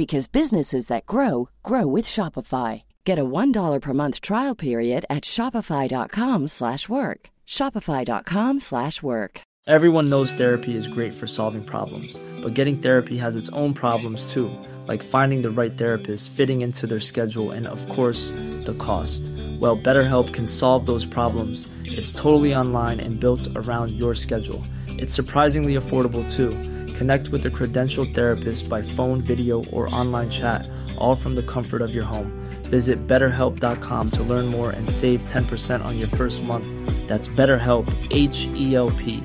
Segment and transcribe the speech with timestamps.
[0.00, 2.84] because businesses that grow grow with Shopify.
[3.04, 7.20] Get a $1 per month trial period at shopify.com/work.
[7.56, 9.40] shopify.com/work.
[9.66, 14.32] Everyone knows therapy is great for solving problems, but getting therapy has its own problems
[14.32, 14.48] too,
[14.88, 18.32] like finding the right therapist, fitting into their schedule, and of course,
[18.64, 19.22] the cost.
[19.60, 21.68] Well, BetterHelp can solve those problems.
[21.84, 24.62] It's totally online and built around your schedule.
[24.88, 26.52] It's surprisingly affordable too.
[27.00, 31.80] Connect with a credentialed therapist by phone, video, or online chat, all from the comfort
[31.80, 32.30] of your home.
[32.64, 36.66] Visit betterhelp.com to learn more and save 10% on your first month.
[37.08, 39.22] That's BetterHelp, H E L P.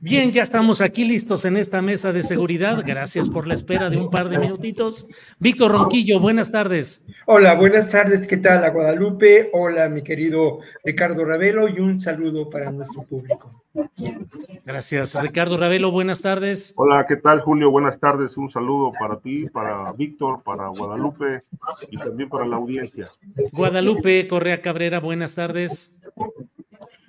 [0.00, 2.82] Bien, ya estamos aquí listos en esta mesa de seguridad.
[2.84, 5.06] Gracias por la espera de un par de minutitos.
[5.38, 7.04] Víctor Ronquillo, buenas tardes.
[7.26, 8.26] Hola, buenas tardes.
[8.26, 9.50] ¿Qué tal, a Guadalupe?
[9.52, 13.55] Hola, mi querido Ricardo Ravelo, y un saludo para nuestro público.
[14.64, 15.90] Gracias, Ricardo Ravelo.
[15.90, 16.72] Buenas tardes.
[16.76, 17.70] Hola, ¿qué tal, Julio?
[17.70, 18.36] Buenas tardes.
[18.36, 21.42] Un saludo para ti, para Víctor, para Guadalupe
[21.90, 23.10] y también para la audiencia.
[23.52, 25.98] Guadalupe Correa Cabrera, buenas tardes.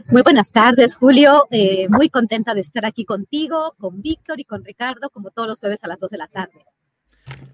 [0.09, 1.47] Muy buenas tardes, Julio.
[1.51, 5.59] Eh, muy contenta de estar aquí contigo, con Víctor y con Ricardo, como todos los
[5.59, 6.65] jueves a las 2 de la tarde.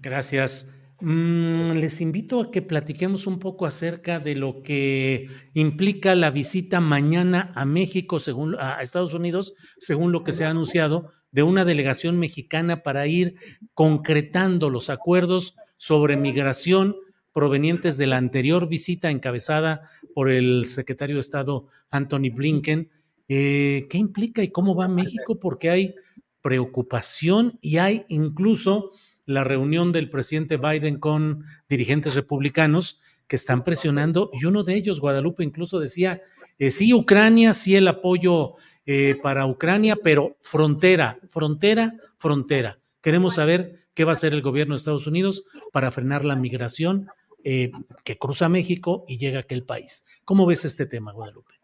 [0.00, 0.68] Gracias.
[1.06, 6.80] Mm, les invito a que platiquemos un poco acerca de lo que implica la visita
[6.80, 11.66] mañana a México, según a Estados Unidos, según lo que se ha anunciado, de una
[11.66, 13.34] delegación mexicana para ir
[13.74, 16.96] concretando los acuerdos sobre migración
[17.32, 19.82] provenientes de la anterior visita encabezada
[20.14, 22.88] por el secretario de Estado Anthony Blinken.
[23.28, 25.38] Eh, ¿Qué implica y cómo va México?
[25.38, 25.94] Porque hay
[26.40, 28.92] preocupación y hay incluso
[29.26, 35.00] la reunión del presidente Biden con dirigentes republicanos que están presionando y uno de ellos,
[35.00, 36.22] Guadalupe, incluso decía,
[36.58, 38.54] eh, sí, Ucrania, sí el apoyo
[38.86, 42.78] eh, para Ucrania, pero frontera, frontera, frontera.
[43.00, 47.08] Queremos saber qué va a hacer el gobierno de Estados Unidos para frenar la migración
[47.44, 47.70] eh,
[48.04, 50.04] que cruza México y llega a aquel país.
[50.24, 51.54] ¿Cómo ves este tema, Guadalupe?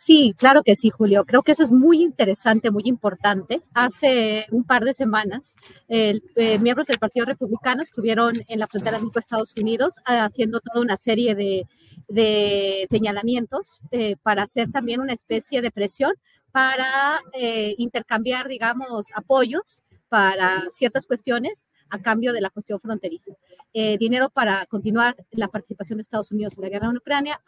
[0.00, 1.24] Sí, claro que sí, Julio.
[1.24, 3.62] Creo que eso es muy interesante, muy importante.
[3.74, 5.56] Hace un par de semanas,
[5.88, 6.20] eh,
[6.60, 11.34] miembros del Partido Republicano estuvieron en la frontera México-Estados Unidos eh, haciendo toda una serie
[11.34, 11.66] de,
[12.06, 16.12] de señalamientos eh, para hacer también una especie de presión
[16.52, 23.34] para eh, intercambiar, digamos, apoyos para ciertas cuestiones a cambio de la cuestión fronteriza.
[23.72, 27.40] Eh, dinero para continuar la participación de Estados Unidos en la guerra en Ucrania,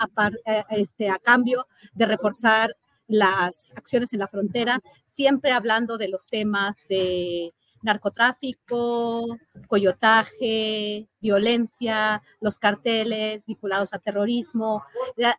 [0.46, 6.26] eh, este, a cambio de reforzar las acciones en la frontera, siempre hablando de los
[6.26, 7.52] temas de
[7.82, 9.26] narcotráfico,
[9.66, 14.82] coyotaje, violencia, los carteles vinculados a terrorismo,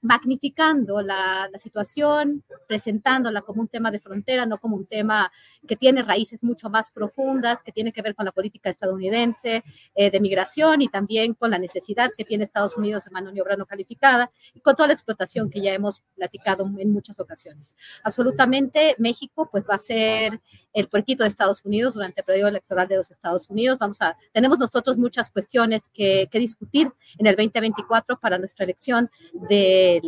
[0.01, 5.31] magnificando la, situación, presentándola como un tema de frontera, no como un tema
[5.67, 9.63] que tiene raíces mucho más profundas, que tiene que ver con la política estadounidense
[9.95, 13.41] eh, de migración y también con la necesidad que tiene Estados Unidos de mano de
[13.41, 17.75] obra no calificada y con toda la explotación que ya hemos platicado en muchas ocasiones.
[18.03, 20.41] Absolutamente, México pues va a ser
[20.73, 23.77] el puerquito de Estados Unidos durante el periodo electoral de los Estados Unidos.
[23.79, 29.09] Vamos a, tenemos nosotros muchas cuestiones que, discutir en el 2024 para nuestra elección
[29.49, 30.01] de,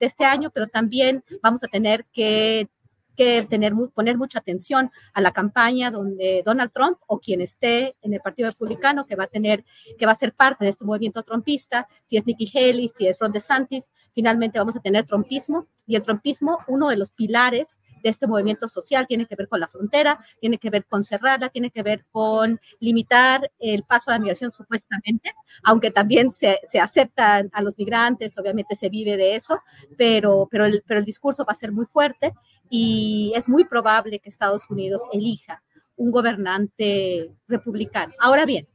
[0.00, 2.68] este año, pero también vamos a tener que
[3.16, 8.14] que tener, poner mucha atención a la campaña donde Donald Trump o quien esté en
[8.14, 9.64] el Partido Republicano que va a tener,
[9.98, 13.18] que va a ser parte de este movimiento trumpista, si es Nikki Haley, si es
[13.18, 18.10] Ron DeSantis, finalmente vamos a tener trumpismo y el trumpismo, uno de los pilares de
[18.10, 21.70] este movimiento social, tiene que ver con la frontera, tiene que ver con cerrarla, tiene
[21.70, 27.50] que ver con limitar el paso a la migración supuestamente, aunque también se, se aceptan
[27.52, 29.60] a los migrantes, obviamente se vive de eso,
[29.96, 32.32] pero, pero, el, pero el discurso va a ser muy fuerte
[32.68, 35.62] y es muy probable que Estados Unidos elija
[35.96, 38.12] un gobernante republicano.
[38.18, 38.66] Ahora bien,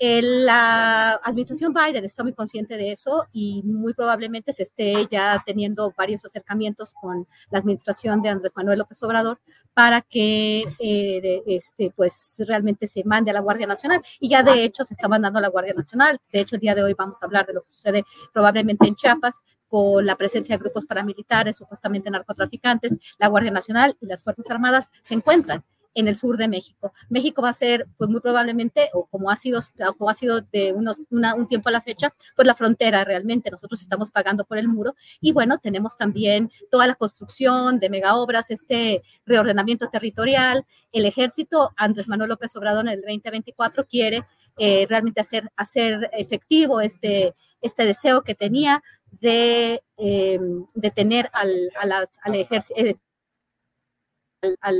[0.00, 5.92] la administración Biden está muy consciente de eso y muy probablemente se esté ya teniendo
[5.96, 9.40] varios acercamientos con la administración de Andrés Manuel López Obrador
[9.74, 14.02] para que eh, este, pues realmente se mande a la Guardia Nacional.
[14.18, 16.20] Y ya de hecho se está mandando a la Guardia Nacional.
[16.32, 18.96] De hecho, el día de hoy vamos a hablar de lo que sucede probablemente en
[18.96, 22.96] Chiapas con la presencia de grupos paramilitares, supuestamente narcotraficantes.
[23.18, 25.64] La Guardia Nacional y las Fuerzas Armadas se encuentran
[25.94, 26.92] en el sur de México.
[27.08, 29.60] México va a ser, pues muy probablemente, o como ha sido,
[29.96, 33.50] como ha sido de unos, un tiempo a la fecha, pues la frontera realmente.
[33.50, 38.14] Nosotros estamos pagando por el muro y bueno, tenemos también toda la construcción de mega
[38.16, 40.64] obras, este reordenamiento territorial.
[40.92, 44.24] El ejército, Andrés Manuel López Obrador en el 2024 quiere
[44.58, 48.82] eh, realmente hacer, hacer efectivo este, este deseo que tenía
[49.20, 50.38] de, eh,
[50.74, 51.50] de tener al,
[51.80, 52.80] al ejército.
[52.80, 52.94] Eh,
[54.60, 54.70] a,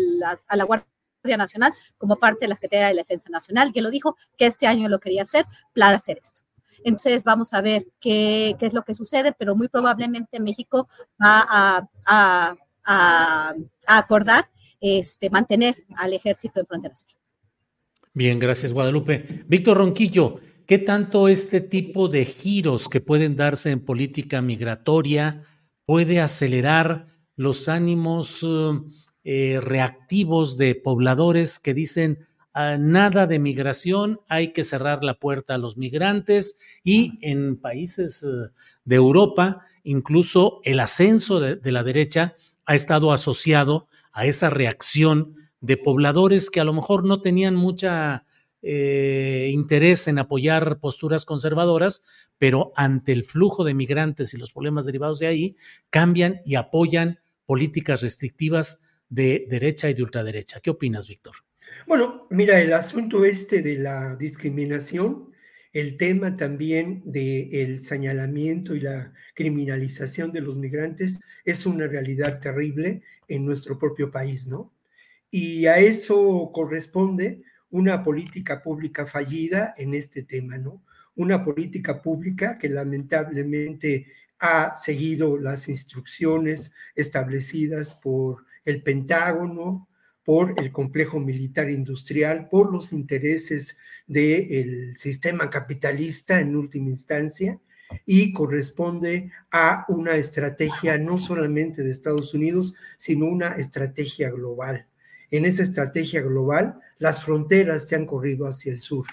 [0.46, 0.97] a la Guardia
[1.36, 4.66] Nacional como parte de la Secretaría de la Defensa Nacional, que lo dijo que este
[4.66, 5.44] año lo quería hacer,
[5.74, 6.42] para hacer esto.
[6.84, 10.88] Entonces vamos a ver qué, qué, es lo que sucede, pero muy probablemente México
[11.22, 12.54] va a,
[12.86, 13.54] a,
[13.86, 14.46] acordar
[14.80, 16.94] este, mantener al ejército en frontera.
[18.14, 19.44] Bien, gracias Guadalupe.
[19.46, 25.42] Víctor Ronquillo, ¿qué tanto este tipo de giros que pueden darse en política migratoria
[25.84, 28.84] puede acelerar los ánimos uh,
[29.30, 35.54] eh, reactivos de pobladores que dicen ah, nada de migración, hay que cerrar la puerta
[35.54, 38.50] a los migrantes y en países eh,
[38.86, 45.34] de Europa incluso el ascenso de, de la derecha ha estado asociado a esa reacción
[45.60, 48.24] de pobladores que a lo mejor no tenían mucha
[48.62, 52.02] eh, interés en apoyar posturas conservadoras,
[52.38, 55.56] pero ante el flujo de migrantes y los problemas derivados de ahí,
[55.90, 60.60] cambian y apoyan políticas restrictivas de derecha y de ultraderecha.
[60.60, 61.36] ¿Qué opinas, Víctor?
[61.86, 65.32] Bueno, mira, el asunto este de la discriminación,
[65.72, 73.02] el tema también del señalamiento y la criminalización de los migrantes es una realidad terrible
[73.28, 74.72] en nuestro propio país, ¿no?
[75.30, 80.82] Y a eso corresponde una política pública fallida en este tema, ¿no?
[81.16, 84.06] Una política pública que lamentablemente
[84.38, 89.88] ha seguido las instrucciones establecidas por el Pentágono,
[90.24, 97.58] por el complejo militar industrial, por los intereses del sistema capitalista en última instancia,
[98.04, 104.86] y corresponde a una estrategia no solamente de Estados Unidos, sino una estrategia global.
[105.30, 109.06] En esa estrategia global, las fronteras se han corrido hacia el sur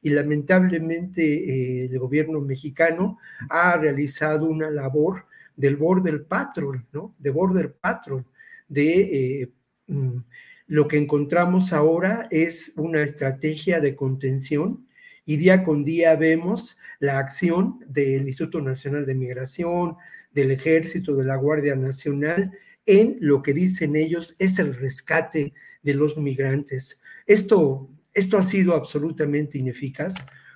[0.00, 3.18] y lamentablemente eh, el gobierno mexicano
[3.50, 7.14] ha realizado una labor del border patrol, ¿no?
[7.18, 8.24] De border patrol,
[8.72, 9.52] de eh,
[9.86, 10.18] mm,
[10.66, 14.86] lo que encontramos ahora es una estrategia de contención
[15.26, 19.96] y día con día vemos la acción del Instituto Nacional de Migración,
[20.32, 22.52] del Ejército, de la Guardia Nacional,
[22.86, 25.52] en lo que dicen ellos es el rescate
[25.82, 27.00] de los migrantes.
[27.26, 30.14] Esto, esto ha sido absolutamente ineficaz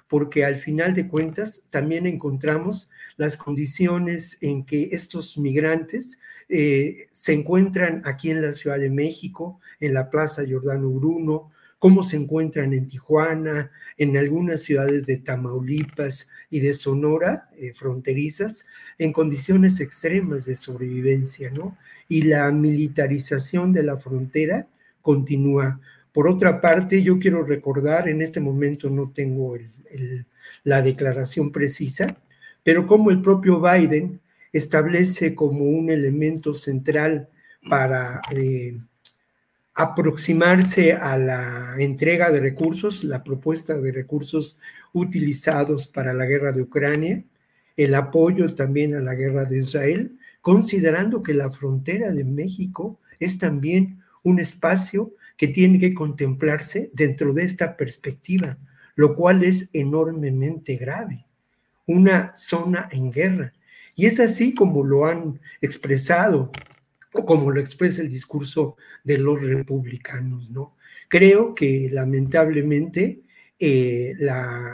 [0.08, 7.32] porque al final de cuentas también encontramos las condiciones en que estos migrantes eh, se
[7.32, 12.72] encuentran aquí en la Ciudad de México, en la Plaza Giordano Bruno, cómo se encuentran
[12.72, 18.66] en Tijuana, en algunas ciudades de Tamaulipas y de Sonora, eh, fronterizas,
[18.98, 21.76] en condiciones extremas de sobrevivencia, ¿no?
[22.08, 24.68] Y la militarización de la frontera
[25.02, 25.80] continúa.
[26.12, 29.56] Por otra parte, yo quiero recordar, en este momento no tengo
[30.64, 32.16] la declaración precisa,
[32.62, 34.20] pero como el propio Biden
[34.56, 37.28] establece como un elemento central
[37.68, 38.78] para eh,
[39.74, 44.58] aproximarse a la entrega de recursos, la propuesta de recursos
[44.92, 47.22] utilizados para la guerra de Ucrania,
[47.76, 53.38] el apoyo también a la guerra de Israel, considerando que la frontera de México es
[53.38, 58.56] también un espacio que tiene que contemplarse dentro de esta perspectiva,
[58.94, 61.26] lo cual es enormemente grave.
[61.84, 63.52] Una zona en guerra
[63.96, 66.52] y es así como lo han expresado
[67.12, 70.76] o como lo expresa el discurso de los republicanos, ¿no?
[71.08, 73.22] Creo que lamentablemente
[73.58, 74.14] eh,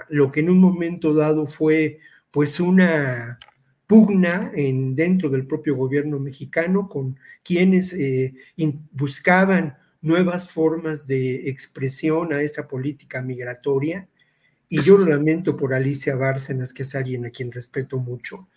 [0.08, 2.00] lo que en un momento dado fue
[2.32, 3.38] pues una
[3.86, 8.34] pugna en, dentro del propio gobierno mexicano con quienes eh,
[8.90, 14.08] buscaban nuevas formas de expresión a esa política migratoria.
[14.68, 18.48] Y yo lo lamento por Alicia Bárcenas, que es alguien a quien respeto mucho,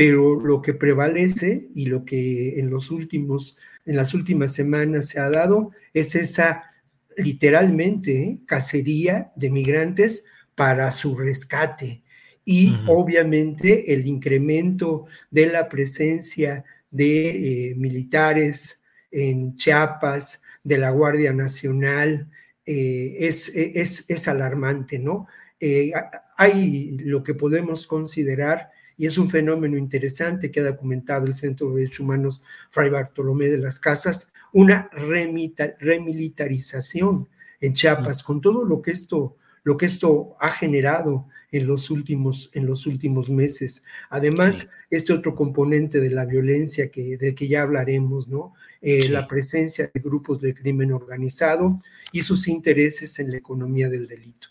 [0.00, 5.20] pero lo que prevalece y lo que en los últimos, en las últimas semanas se
[5.20, 6.72] ha dado es esa
[7.18, 8.38] literalmente ¿eh?
[8.46, 12.02] cacería de migrantes para su rescate.
[12.46, 18.80] Y obviamente el incremento de la presencia de eh, militares
[19.10, 22.30] en Chiapas, de la Guardia Nacional,
[22.64, 25.26] eh, es, es, es, alarmante, ¿no?
[25.60, 25.92] Eh,
[26.38, 31.70] hay lo que podemos considerar, y es un fenómeno interesante que ha documentado el Centro
[31.70, 37.26] de Derechos Humanos Fray Bartolomé de las Casas, una remilitarización
[37.62, 42.50] en Chiapas, con todo lo que esto, lo que esto ha generado en los últimos,
[42.52, 43.84] en los últimos meses.
[44.10, 48.52] Además, este otro componente de la violencia que, del que ya hablaremos, ¿no?
[48.82, 51.80] Eh, la presencia de grupos de crimen organizado
[52.12, 54.48] y sus intereses en la economía del delito.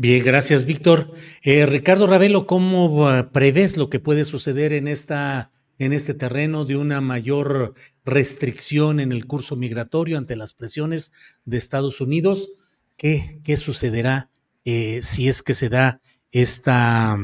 [0.00, 1.12] Bien, gracias, Víctor.
[1.42, 5.50] Eh, Ricardo Ravelo, ¿cómo uh, prevés lo que puede suceder en esta
[5.80, 7.74] en este terreno de una mayor
[8.04, 12.52] restricción en el curso migratorio ante las presiones de Estados Unidos?
[12.96, 14.30] ¿Qué, qué sucederá
[14.64, 16.00] eh, si es que se da
[16.30, 17.16] esta,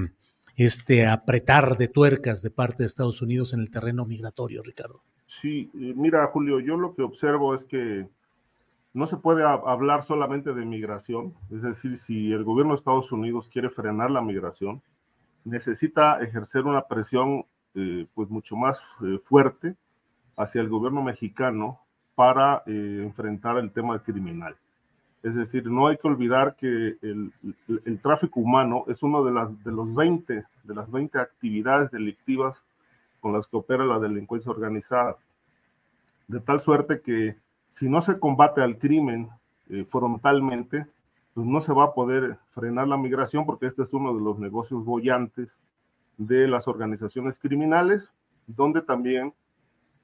[0.56, 5.02] este apretar de tuercas de parte de Estados Unidos en el terreno migratorio, Ricardo?
[5.40, 8.06] Sí, eh, mira, Julio, yo lo que observo es que
[8.94, 13.48] no se puede hablar solamente de migración, es decir, si el gobierno de Estados Unidos
[13.52, 14.80] quiere frenar la migración,
[15.44, 18.80] necesita ejercer una presión eh, pues mucho más
[19.24, 19.74] fuerte
[20.36, 21.80] hacia el gobierno mexicano
[22.14, 24.56] para enfrentar el tema criminal.
[25.24, 27.32] Es decir, no hay que olvidar que el,
[28.02, 32.62] tráfico humano es uno de, las, de, los 20, de las 20 actividades delictivas
[33.20, 35.16] con las que opera la delincuencia organizada.
[36.28, 37.36] De tal suerte que
[37.74, 39.28] si no se combate al crimen
[39.68, 40.86] eh, frontalmente,
[41.34, 44.38] pues no se va a poder frenar la migración porque este es uno de los
[44.38, 45.48] negocios bollantes
[46.16, 48.08] de las organizaciones criminales,
[48.46, 49.34] donde también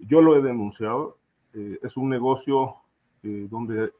[0.00, 1.16] yo lo he denunciado,
[1.54, 2.74] eh, es un negocio
[3.22, 3.92] eh, donde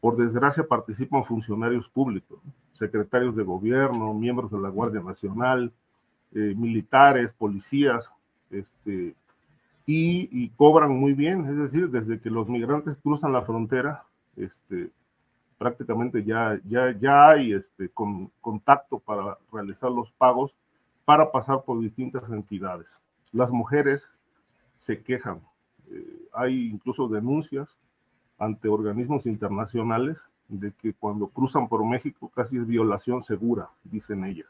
[0.00, 2.40] por desgracia participan funcionarios públicos,
[2.72, 5.70] secretarios de gobierno, miembros de la Guardia Nacional,
[6.32, 8.10] eh, militares, policías,
[8.48, 9.14] este,
[9.92, 14.04] y, cobran muy bien, es decir, desde que los migrantes cruzan la frontera,
[14.36, 14.90] este,
[15.58, 20.54] prácticamente ya, ya, ya hay este, con, contacto para realizar los pagos
[21.04, 22.96] para pasar por distintas entidades.
[23.32, 24.06] Las mujeres
[24.76, 25.40] se quejan,
[25.90, 27.68] eh, hay incluso denuncias
[28.38, 30.18] ante organismos internacionales
[30.48, 34.48] de que cuando cruzan por México casi es violación segura, dicen ellas.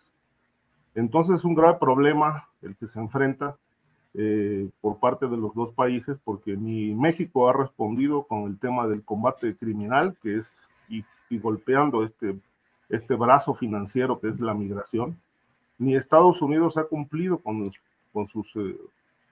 [0.94, 3.56] Entonces es un grave problema el que se enfrenta
[4.14, 8.88] eh, por parte de los dos países porque ni México ha respondido con el tema
[8.88, 11.04] del combate criminal, que es y,
[11.38, 12.36] golpeando este,
[12.88, 15.16] este brazo financiero que es la migración,
[15.78, 17.70] ni Estados Unidos ha cumplido con,
[18.12, 18.76] con sus eh,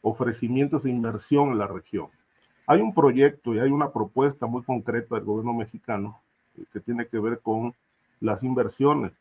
[0.01, 2.07] ofrecimientos de inversión en la región.
[2.69, 6.21] Hay un proyecto y hay una propuesta muy concreta del gobierno mexicano
[6.57, 7.75] eh, que tiene que ver con
[8.21, 9.13] las inversiones.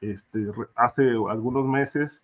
[0.00, 2.20] Este, hace algunos meses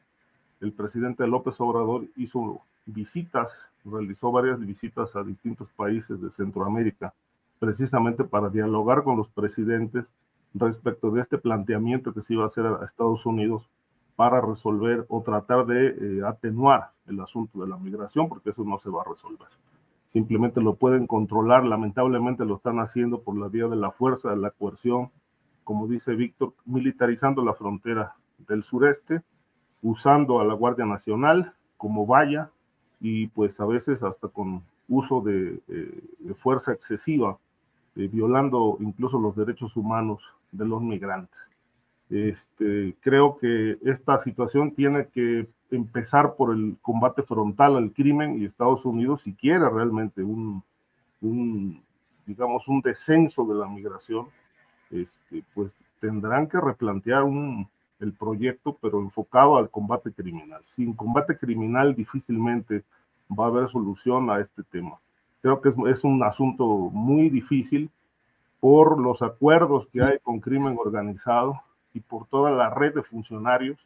[0.61, 3.53] el presidente López Obrador hizo visitas,
[3.85, 7.15] realizó varias visitas a distintos países de Centroamérica,
[7.59, 10.05] precisamente para dialogar con los presidentes
[10.55, 13.69] respecto de este planteamiento que se iba a hacer a Estados Unidos
[14.17, 18.79] para resolver o tratar de eh, atenuar el asunto de la migración, porque eso no
[18.79, 19.49] se va a resolver.
[20.09, 24.39] Simplemente lo pueden controlar, lamentablemente lo están haciendo por la vía de la fuerza, de
[24.39, 25.11] la coerción,
[25.63, 29.23] como dice Víctor, militarizando la frontera del sureste,
[29.83, 32.51] usando a la Guardia Nacional como valla
[33.01, 37.39] y pues a veces hasta con uso de, eh, fuerza excesiva,
[37.97, 41.39] eh, violando incluso los derechos humanos de los migrantes.
[42.11, 48.47] Este, creo que esta situación tiene que empezar por el combate frontal al crimen y
[48.47, 50.63] Estados Unidos, si quiere realmente un,
[52.25, 54.29] digamos, un descenso de la migración,
[54.91, 57.69] este, pues tendrán que replantear un,
[58.01, 60.63] el proyecto, pero enfocado al combate criminal.
[60.67, 62.85] Sin combate criminal difícilmente
[63.29, 64.99] va a haber solución a este tema.
[65.43, 67.91] Creo que es, un asunto muy difícil
[68.61, 71.61] por los acuerdos que hay con crimen organizado
[71.95, 73.79] y por toda la red de funcionarios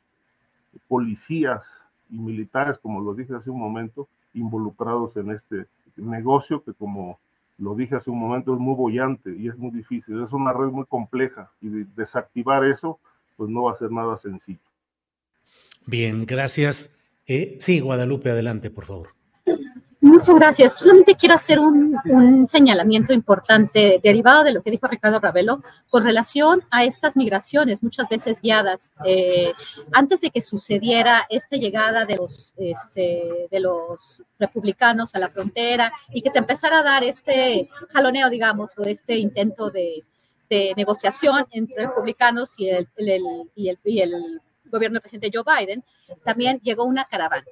[0.88, 1.66] policías
[2.11, 5.66] y militares, como lo dije hace un momento, involucrados en este
[5.97, 7.19] negocio que como
[7.59, 10.69] lo dije hace un momento es muy bollante y es muy difícil, es una red
[10.69, 12.99] muy compleja y desactivar eso
[13.37, 14.61] pues no va a ser nada sencillo.
[15.87, 16.97] Bien, gracias.
[17.27, 19.15] Eh, sí, Guadalupe, adelante, por favor.
[20.03, 20.79] Muchas gracias.
[20.81, 26.65] Solamente quiero hacer un, señalamiento importante derivado de lo que dijo Ricardo Ravelo con relación
[26.73, 28.95] a estas migraciones, muchas veces guiadas.
[29.05, 29.53] Eh,
[29.93, 35.93] antes de que sucediera esta llegada de los, este, de los republicanos a la frontera
[36.12, 40.03] y que se empezara a dar este jaloneo, digamos, o este intento de,
[40.52, 42.87] de negociación entre republicanos y el,
[43.54, 44.12] y el, y el
[44.66, 45.82] gobierno del presidente Joe Biden,
[46.25, 47.47] también llegó una caravana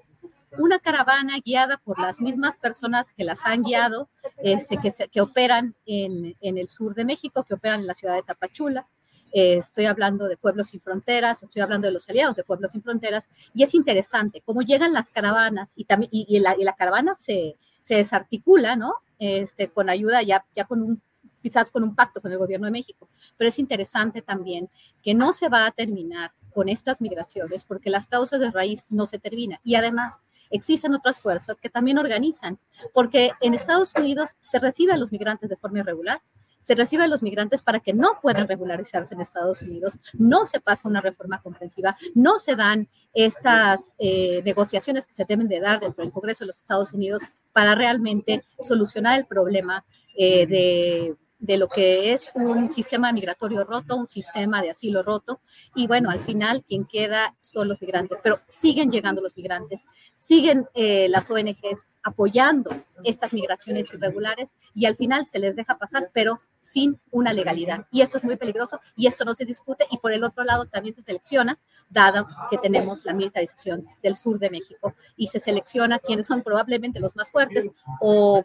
[0.58, 5.76] una caravana guiada por las mismas personas que las han guiado, este, que, que operan
[5.86, 8.84] en, en, el sur de México, que operan en la ciudad de Tapachula.
[9.32, 12.82] Eh, estoy hablando de Pueblos Sin Fronteras, estoy hablando de los aliados de Pueblos Sin
[12.82, 17.14] Fronteras, y es interesante cómo llegan las caravanas y, también, y, la, y la, caravana
[17.14, 18.94] se, se, desarticula, ¿no?
[19.20, 21.00] Este, con ayuda ya, ya con un
[21.42, 24.68] quizás con un pacto con el gobierno de México, pero es interesante también
[25.02, 29.06] que no se va a terminar con estas migraciones porque las causas de raíz no
[29.06, 29.60] se terminan.
[29.64, 32.58] Y además existen otras fuerzas que también organizan,
[32.92, 36.20] porque en Estados Unidos se reciben a los migrantes de forma irregular,
[36.60, 40.60] se recibe a los migrantes para que no puedan regularizarse en Estados Unidos, no se
[40.60, 45.80] pasa una reforma comprensiva, no se dan estas eh, negociaciones que se deben de dar
[45.80, 49.84] dentro del Congreso de los Estados Unidos para realmente solucionar el problema
[50.16, 55.40] eh, de de lo que es un sistema migratorio roto, un sistema de asilo roto.
[55.74, 60.68] Y bueno, al final quien queda son los migrantes, pero siguen llegando los migrantes, siguen
[60.74, 62.70] eh, las ONGs apoyando
[63.04, 67.86] estas migraciones irregulares y al final se les deja pasar, pero sin una legalidad.
[67.90, 70.66] Y esto es muy peligroso y esto no se discute y por el otro lado
[70.66, 75.98] también se selecciona, dado que tenemos la militarización del sur de México y se selecciona
[75.98, 77.70] quienes son probablemente los más fuertes
[78.00, 78.44] o,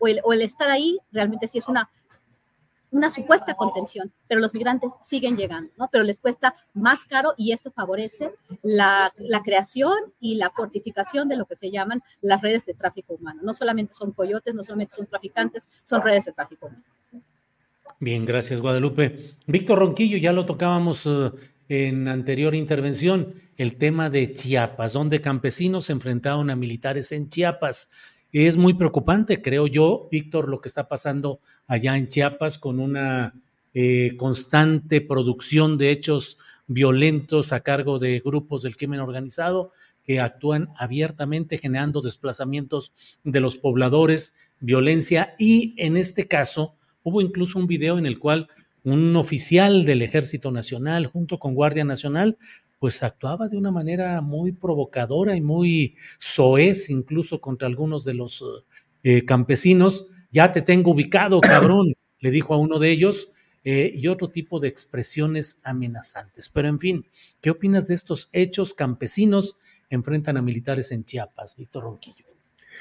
[0.00, 1.90] el, o el estar ahí realmente sí es una
[2.90, 5.88] una supuesta contención, pero los migrantes siguen llegando, ¿no?
[5.90, 8.32] Pero les cuesta más caro y esto favorece
[8.62, 13.14] la, la, creación y la fortificación de lo que se llaman las redes de tráfico
[13.14, 13.40] humano.
[13.42, 16.84] No solamente son coyotes, no solamente son traficantes, son redes de tráfico humano.
[18.00, 19.34] Bien, gracias Guadalupe.
[19.46, 21.34] Víctor Ronquillo, ya lo tocábamos uh,
[21.68, 27.90] en anterior intervención, el tema de Chiapas, donde campesinos se enfrentaron a militares en Chiapas.
[28.32, 33.34] Es muy preocupante, creo yo, Víctor, lo que está pasando allá en Chiapas con una
[33.74, 39.72] eh, constante producción de hechos violentos a cargo de grupos del crimen organizado
[40.04, 42.92] que actúan abiertamente generando desplazamientos
[43.24, 45.34] de los pobladores, violencia.
[45.36, 48.48] Y en este caso hubo incluso un video en el cual
[48.84, 52.38] un oficial del Ejército Nacional junto con Guardia Nacional
[52.80, 58.42] pues actuaba de una manera muy provocadora y muy soez incluso contra algunos de los
[59.04, 60.08] eh, campesinos.
[60.32, 64.58] Ya te tengo ubicado, cabrón, le dijo a uno de ellos, eh, y otro tipo
[64.58, 66.48] de expresiones amenazantes.
[66.48, 67.06] Pero en fin,
[67.42, 69.58] ¿qué opinas de estos hechos campesinos
[69.90, 72.24] enfrentan a militares en Chiapas, Víctor Ronquillo?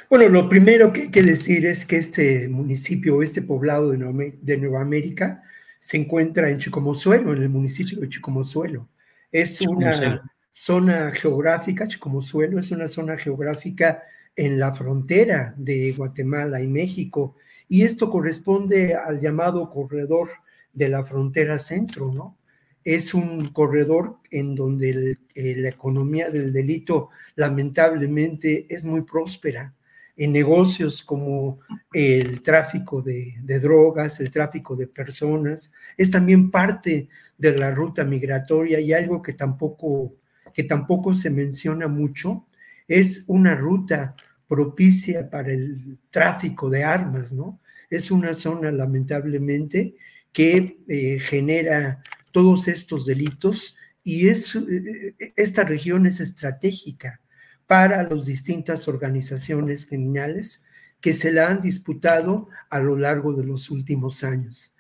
[0.10, 4.82] Bueno, lo primero que hay que decir es que este municipio, este poblado de, Nueva
[4.82, 5.43] América,
[5.80, 8.88] se encuentra en Chicomozuelo, en el municipio de Chicomozuelo.
[9.32, 14.04] Es una zona geográfica, como suelo, es una zona geográfica
[14.36, 17.36] en la frontera de Guatemala y México,
[17.68, 20.30] y esto corresponde al llamado corredor
[20.74, 22.38] de la frontera centro, ¿no?
[22.84, 29.74] Es un corredor en donde eh, la economía del delito lamentablemente es muy próspera
[30.15, 31.60] en negocios como
[31.94, 37.08] el tráfico de, de, drogas, el tráfico de personas, es también parte
[37.39, 40.13] de la ruta migratoria y algo que tampoco,
[40.54, 42.45] que tampoco se menciona mucho,
[42.88, 44.15] es una ruta
[44.47, 47.62] propicia para el tráfico de armas, ¿no?
[47.89, 49.95] Es una zona, lamentablemente,
[50.34, 57.21] que eh, genera todos estos delitos y es, eh, esta región es estratégica
[57.67, 60.65] para las distintas organizaciones criminales
[60.99, 64.75] que se la han disputado a lo largo de los últimos años.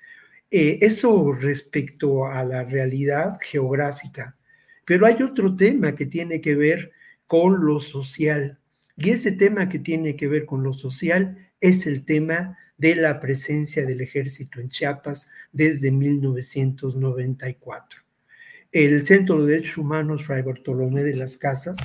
[0.51, 4.35] Eh, eso respecto a la realidad geográfica.
[4.85, 6.91] Pero hay otro tema que tiene que ver
[7.27, 8.57] con lo social.
[8.97, 13.19] Y ese tema que tiene que ver con lo social es el tema de la
[13.19, 18.01] presencia del ejército en Chiapas desde 1994.
[18.71, 21.77] El Centro de Derechos Humanos Fray Bartolomé de las Casas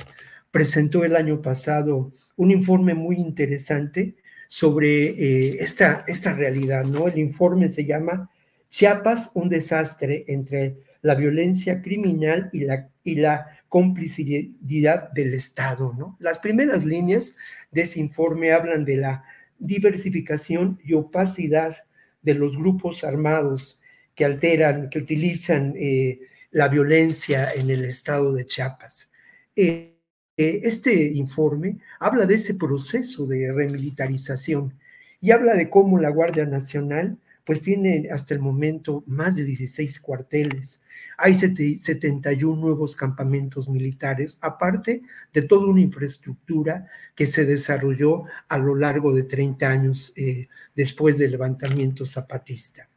[0.49, 4.15] presentó el año pasado un informe muy interesante
[4.47, 7.07] sobre eh, esta, esta realidad, ¿no?
[7.07, 8.29] El informe se llama
[8.75, 15.95] Chiapas, un desastre entre la violencia criminal y la, y la complicidad del Estado.
[15.97, 16.17] ¿no?
[16.19, 17.37] Las primeras líneas
[17.71, 19.23] de ese informe hablan de la
[19.57, 21.85] diversificación y opacidad
[22.21, 23.79] de los grupos armados
[24.13, 26.19] que alteran, que utilizan eh,
[26.51, 29.09] la violencia en el estado de Chiapas.
[29.55, 29.95] Eh,
[30.35, 34.77] eh, este informe habla de ese proceso de remilitarización
[35.21, 39.99] y habla de cómo la Guardia Nacional pues tiene hasta el momento más de 16
[39.99, 40.81] cuarteles.
[41.17, 48.75] Hay 71 nuevos campamentos militares, aparte de toda una infraestructura que se desarrolló a lo
[48.75, 52.89] largo de 30 años eh, después del levantamiento zapatista.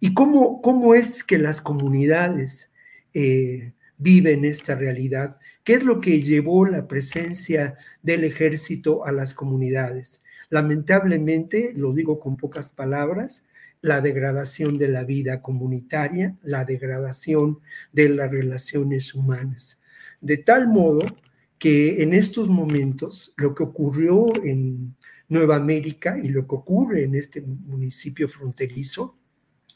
[0.00, 2.72] ¿Y cómo, cómo es que las comunidades
[3.12, 5.38] eh, viven esta realidad?
[5.62, 10.22] ¿Qué es lo que llevó la presencia del ejército a las comunidades?
[10.50, 13.46] Lamentablemente, lo digo con pocas palabras,
[13.84, 17.58] la degradación de la vida comunitaria, la degradación
[17.92, 19.82] de las relaciones humanas.
[20.22, 21.00] De tal modo
[21.58, 24.96] que en estos momentos lo que ocurrió en
[25.28, 29.18] Nueva América y lo que ocurre en este municipio fronterizo,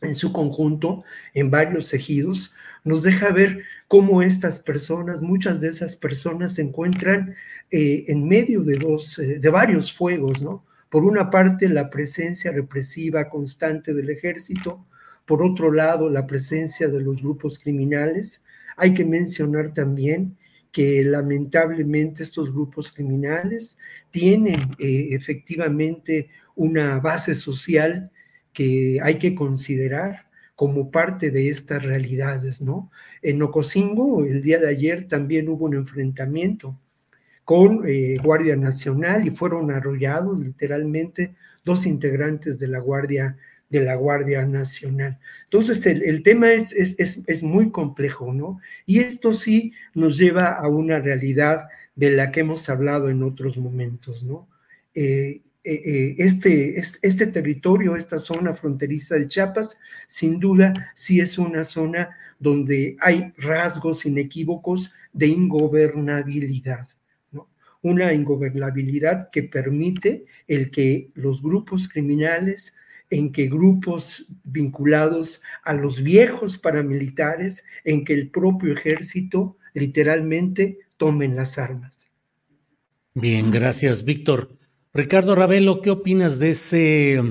[0.00, 5.96] en su conjunto, en varios ejidos, nos deja ver cómo estas personas, muchas de esas
[5.96, 7.34] personas se encuentran
[7.70, 10.64] eh, en medio de, dos, eh, de varios fuegos, ¿no?
[10.90, 14.86] Por una parte, la presencia represiva constante del ejército,
[15.26, 18.44] por otro lado, la presencia de los grupos criminales.
[18.76, 20.38] Hay que mencionar también
[20.72, 23.78] que lamentablemente estos grupos criminales
[24.10, 28.10] tienen eh, efectivamente una base social
[28.52, 32.90] que hay que considerar como parte de estas realidades, ¿no?
[33.22, 36.78] En Ocosingo, el día de ayer también hubo un enfrentamiento
[37.48, 41.34] con eh, Guardia Nacional y fueron arrollados literalmente
[41.64, 43.38] dos integrantes de la Guardia
[43.70, 45.18] de la Guardia Nacional.
[45.44, 48.60] Entonces, el, tema es, es, muy complejo, ¿no?
[48.84, 53.56] Y esto sí nos lleva a una realidad de la que hemos hablado en otros
[53.56, 54.46] momentos, ¿no?
[54.94, 61.64] Eh, eh, este, este territorio, esta zona fronteriza de Chiapas, sin duda sí es una
[61.64, 66.88] zona donde hay rasgos inequívocos de ingobernabilidad.
[67.82, 72.74] Una ingobernabilidad que permite el que los grupos criminales,
[73.10, 81.36] en que grupos vinculados a los viejos paramilitares, en que el propio ejército literalmente tomen
[81.36, 82.10] las armas.
[83.14, 84.50] Bien, gracias, Víctor.
[84.92, 87.22] Ricardo Ravelo, ¿qué opinas de ese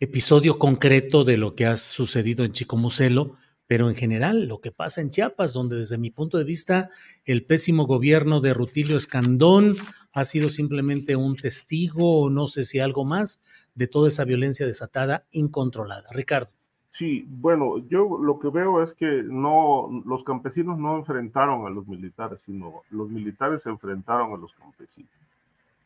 [0.00, 3.36] episodio concreto de lo que ha sucedido en Chicomucelo,
[3.68, 6.88] pero en general lo que pasa en Chiapas, donde desde mi punto de vista
[7.24, 9.76] el pésimo gobierno de Rutilio Escandón
[10.12, 14.66] ha sido simplemente un testigo o no sé si algo más de toda esa violencia
[14.66, 16.08] desatada incontrolada?
[16.10, 16.50] Ricardo.
[16.90, 21.86] Sí, bueno, yo lo que veo es que no, los campesinos no enfrentaron a los
[21.86, 25.12] militares, sino los militares se enfrentaron a los campesinos.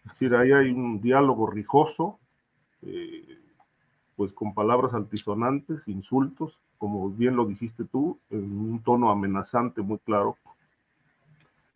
[0.04, 2.18] Es decir, ahí hay un diálogo rijoso,
[2.80, 3.38] eh,
[4.16, 9.98] pues con palabras altisonantes, insultos, como bien lo dijiste tú, en un tono amenazante muy
[9.98, 10.36] claro,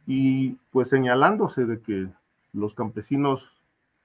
[0.05, 2.09] y pues señalándose de que
[2.53, 3.41] los campesinos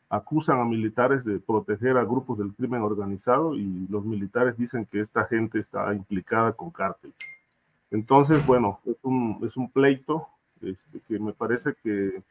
[0.10, 5.00] acusan a militares de proteger a grupos del crimen organizado y los militares dicen que
[5.00, 7.16] esta gente está implicada con cárteles.
[7.90, 10.28] Entonces, bueno, es un, es un pleito
[10.62, 12.22] este, que me parece que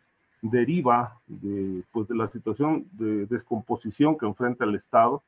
[0.43, 5.25] deriva de, pues, de la situación de descomposición que enfrenta el Estado.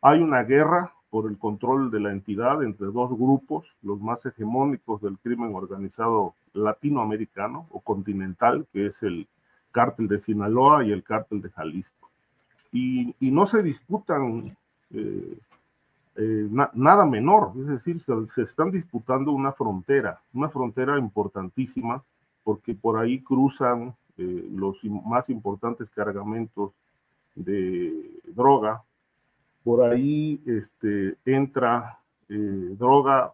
[0.00, 5.02] Hay una guerra por el control de la entidad entre dos grupos, los más hegemónicos
[5.02, 9.28] del crimen organizado latinoamericano o continental, que es el
[9.72, 12.08] cártel de Sinaloa y el cártel de Jalisco.
[12.72, 14.56] Y, y no se disputan
[14.90, 15.38] eh,
[16.16, 22.02] eh, nada menor, es decir, se, se, están disputando una frontera, una frontera importantísima,
[22.42, 26.72] porque por ahí cruzan eh, los más importantes cargamentos
[27.34, 27.92] de
[28.28, 28.82] droga.
[29.64, 33.32] Por ahí este, entra eh, droga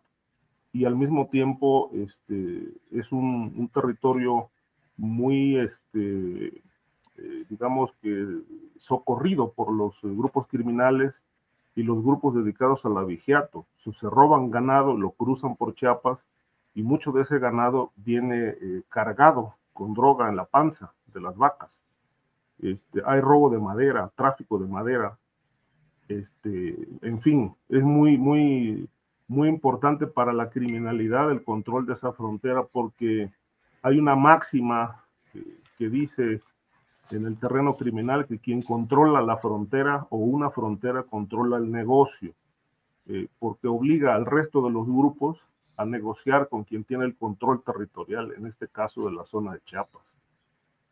[0.72, 4.50] y al mismo tiempo este, es un, territorio
[4.96, 6.62] muy, este,
[7.16, 8.42] eh, digamos que,
[8.78, 11.14] socorrido por los grupos criminales
[11.74, 13.66] y los grupos dedicados al avigiato.
[13.82, 16.26] se roban ganado, lo cruzan por Chiapas
[16.74, 18.54] y mucho de ese ganado viene
[18.88, 21.70] cargado con droga en la panza de las vacas.
[22.60, 25.16] Este, hay robo de madera, tráfico de madera.
[26.08, 28.88] Este, en fin, es muy, muy,
[29.28, 33.30] muy importante para la criminalidad el control de esa frontera porque
[33.82, 35.04] hay una máxima
[35.76, 36.40] que, dice
[37.10, 42.32] en el terreno criminal que quien controla la frontera o una frontera controla el negocio,
[43.06, 45.38] eh, porque obliga al resto de los grupos
[45.76, 49.60] a negociar con quien tiene el control territorial, en este caso de la zona de
[49.60, 50.17] Chiapas,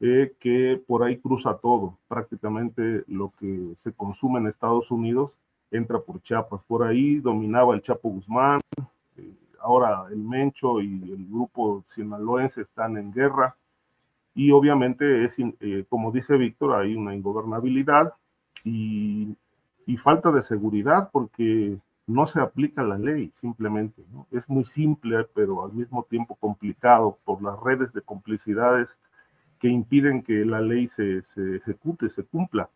[0.00, 5.32] eh, que por ahí cruza todo, prácticamente lo que se consume en Estados Unidos
[5.70, 8.60] entra por Chiapas, por ahí dominaba el Chapo Guzmán,
[9.16, 13.56] eh, ahora el Mencho y el grupo sinaloense están en guerra,
[14.36, 18.12] y obviamente es, eh, como dice Víctor, hay una ingobernabilidad
[18.62, 19.34] y,
[19.98, 24.04] falta de seguridad porque no se aplica la ley simplemente.
[24.30, 28.94] Es muy simple, pero al mismo tiempo complicado por las redes de complicidades
[29.58, 32.68] que impiden que la ley se, se ejecute, se cumpla.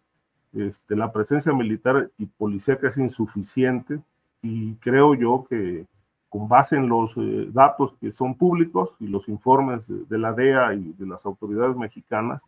[0.53, 4.01] Este, la presencia militar y policíaca es insuficiente
[4.43, 5.87] Y creo yo que
[6.29, 10.75] con base en los eh, datos que son públicos y los informes de, la DEA
[10.75, 12.41] y de las autoridades mexicanas,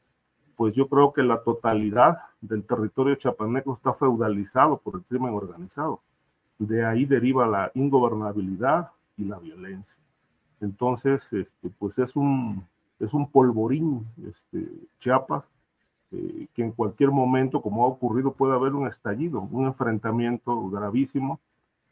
[0.57, 6.01] pues yo creo que la totalidad del territorio chapaneco está feudalizado por el crimen organizado.
[6.59, 9.99] De ahí deriva la ingobernabilidad y la violencia.
[10.61, 12.65] Entonces, este, pues es un,
[13.03, 14.69] es un polvorín, este,
[15.01, 15.45] Chiapas,
[16.13, 21.41] eh, que en cualquier momento, como ha ocurrido, puede haber un estallido, un enfrentamiento gravísimo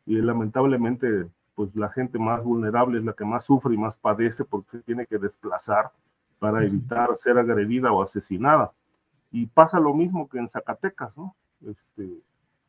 [0.07, 4.45] y lamentablemente pues la gente más vulnerable es la que más sufre y más padece
[4.45, 5.91] porque se tiene que desplazar
[6.39, 8.73] para evitar ser agredida o asesinada.
[9.33, 11.35] Y pasa lo mismo que en Zacatecas, ¿no?
[11.67, 12.09] Este,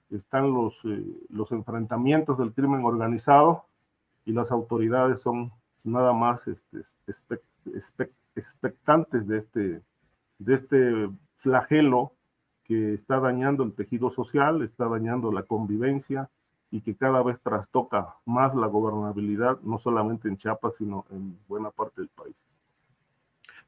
[0.10, 3.66] están los, eh, los enfrentamientos del crimen organizado
[4.26, 5.52] y las autoridades son
[5.84, 7.42] nada más este,
[8.36, 9.82] expectantes de este,
[10.40, 12.14] de este flagelo
[12.64, 16.30] que está dañando el tejido social, está dañando la convivencia,
[16.72, 21.70] y que cada vez trastoca más la gobernabilidad, no solamente en Chiapas, sino en buena
[21.70, 22.36] parte del país.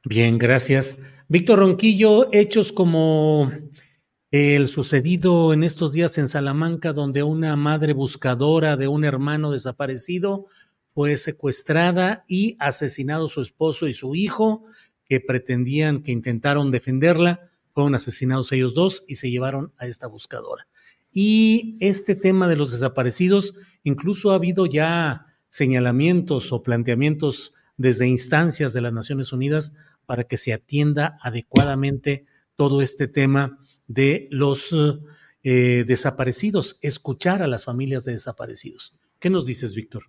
[0.06, 1.02] Bien, gracias.
[1.28, 3.52] Víctor Ronquillo, hechos como
[4.32, 10.45] el sucedido en estos días en Salamanca, donde una madre buscadora de un hermano desaparecido
[10.93, 14.63] fue secuestrada y asesinado su esposo y su hijo,
[15.06, 20.67] que pretendían que intentaron defenderla, fueron asesinados ellos dos y se llevaron a esta buscadora.
[21.12, 28.73] Y este tema de los desaparecidos, incluso ha habido ya señalamientos o planteamientos desde instancias
[28.73, 29.73] de las Naciones Unidas
[30.06, 32.25] para que se atienda adecuadamente
[32.56, 34.75] todo este tema de los
[35.43, 38.95] eh, desaparecidos, escuchar a las familias de desaparecidos.
[39.19, 40.06] ¿Qué nos dices, Víctor?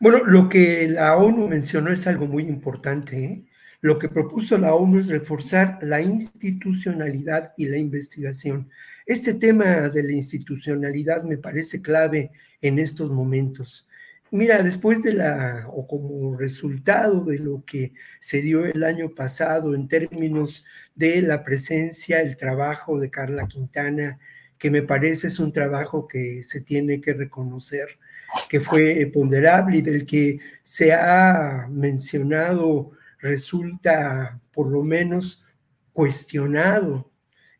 [0.00, 3.24] Bueno, lo que la ONU mencionó es algo muy importante.
[3.24, 3.44] ¿eh?
[3.80, 8.70] Lo que propuso la ONU es reforzar la institucionalidad y la investigación.
[9.06, 13.86] Este tema de la institucionalidad me parece clave en estos momentos.
[14.30, 19.74] Mira, después de la, o como resultado de lo que se dio el año pasado
[19.74, 24.18] en términos de la presencia, el trabajo de Carla Quintana,
[24.58, 27.98] que me parece es un trabajo que se tiene que reconocer,
[28.48, 35.44] que fue ponderable y del que se ha mencionado, resulta por lo menos
[35.92, 37.10] cuestionado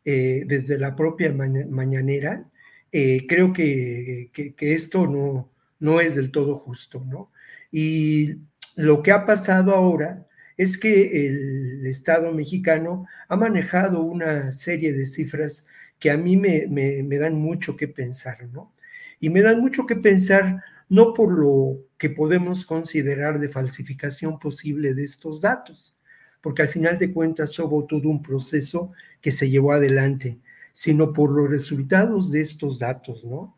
[0.03, 2.45] eh, desde la propia mañanera,
[2.91, 7.31] eh, creo que, esto no, no es del todo justo, ¿no?
[7.71, 8.35] Y
[8.75, 15.05] lo que ha pasado ahora es que el Estado mexicano ha manejado una serie de
[15.05, 15.65] cifras
[15.99, 18.73] que a mí me, me, dan mucho que pensar, ¿no?
[19.19, 24.93] Y me dan mucho que pensar no por lo que podemos considerar de falsificación posible
[24.93, 25.95] de estos datos,
[26.41, 30.39] porque al final de cuentas hubo todo un proceso que se llevó adelante,
[30.73, 33.55] sino por los resultados de estos datos, ¿no?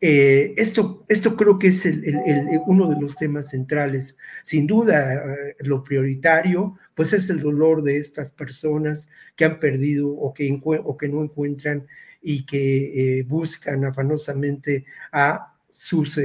[0.00, 1.84] Eh, esto, esto creo que es
[2.66, 4.16] uno de los temas centrales.
[4.44, 10.08] Sin duda, eh, lo prioritario, pues es el dolor de estas personas que han perdido
[10.08, 11.86] o que, o que no encuentran
[12.20, 16.18] y que eh, buscan afanosamente a sus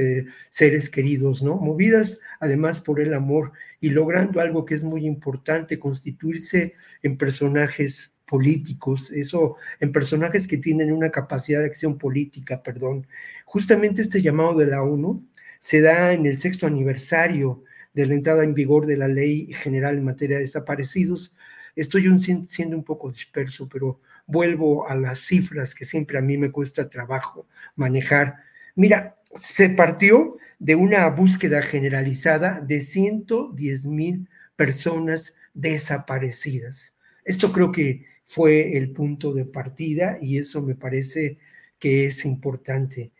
[0.48, 1.56] seres queridos, ¿no?
[1.56, 8.14] Movidas además por el amor y logrando algo que es muy importante, constituirse en personajes
[8.26, 13.06] políticos, eso, en personajes que tienen una capacidad de acción política, perdón.
[13.44, 15.24] Justamente este llamado de la ONU
[15.60, 19.96] se da en el sexto aniversario de la entrada en vigor de la Ley General
[19.96, 21.36] en materia de desaparecidos.
[21.76, 22.04] Estoy
[22.46, 26.88] siendo un poco disperso, pero vuelvo a las cifras que siempre a mí me cuesta
[26.88, 28.36] trabajo manejar.
[28.74, 36.94] Mira, se partió de una búsqueda generalizada de 110 mil personas desaparecidas.
[37.24, 41.38] Esto creo que fue el punto de partida y eso me parece
[41.78, 43.10] que es importante.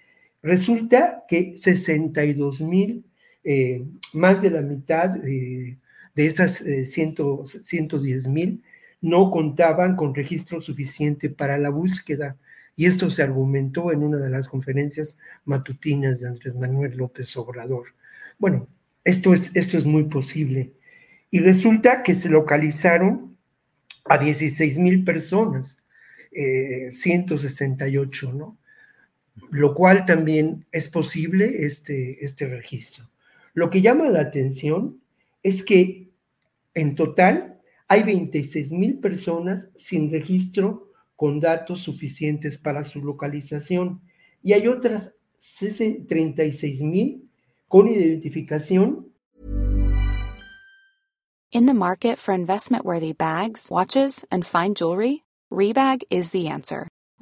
[0.42, 3.04] Resulta que 62 mil,
[3.42, 5.78] eh, más de la mitad de
[6.14, 8.62] esas 110 eh, mil,
[9.04, 12.38] no contaban con registro suficiente para la búsqueda.
[12.74, 17.88] Y esto se argumentó en una de las conferencias matutinas de Andrés Manuel López Obrador.
[18.38, 18.66] Bueno,
[19.04, 20.72] esto es, esto es muy posible.
[21.30, 23.36] Y resulta que se localizaron
[24.06, 25.84] a 16 mil personas,
[26.32, 28.56] 168, eh, ¿no?
[29.50, 33.10] Lo cual también es posible este, este registro.
[33.52, 34.98] Lo que llama la atención
[35.42, 36.08] es que
[36.72, 37.53] en total
[37.94, 44.02] hay 26 mil personas sin registro con datos suficientes para su localización
[44.42, 45.14] y hay otras
[45.60, 47.30] 36 mil
[47.68, 49.12] con identificación.
[51.52, 56.88] In the market for investment-worthy bags, watches, and fine jewelry, Rebag is the answer.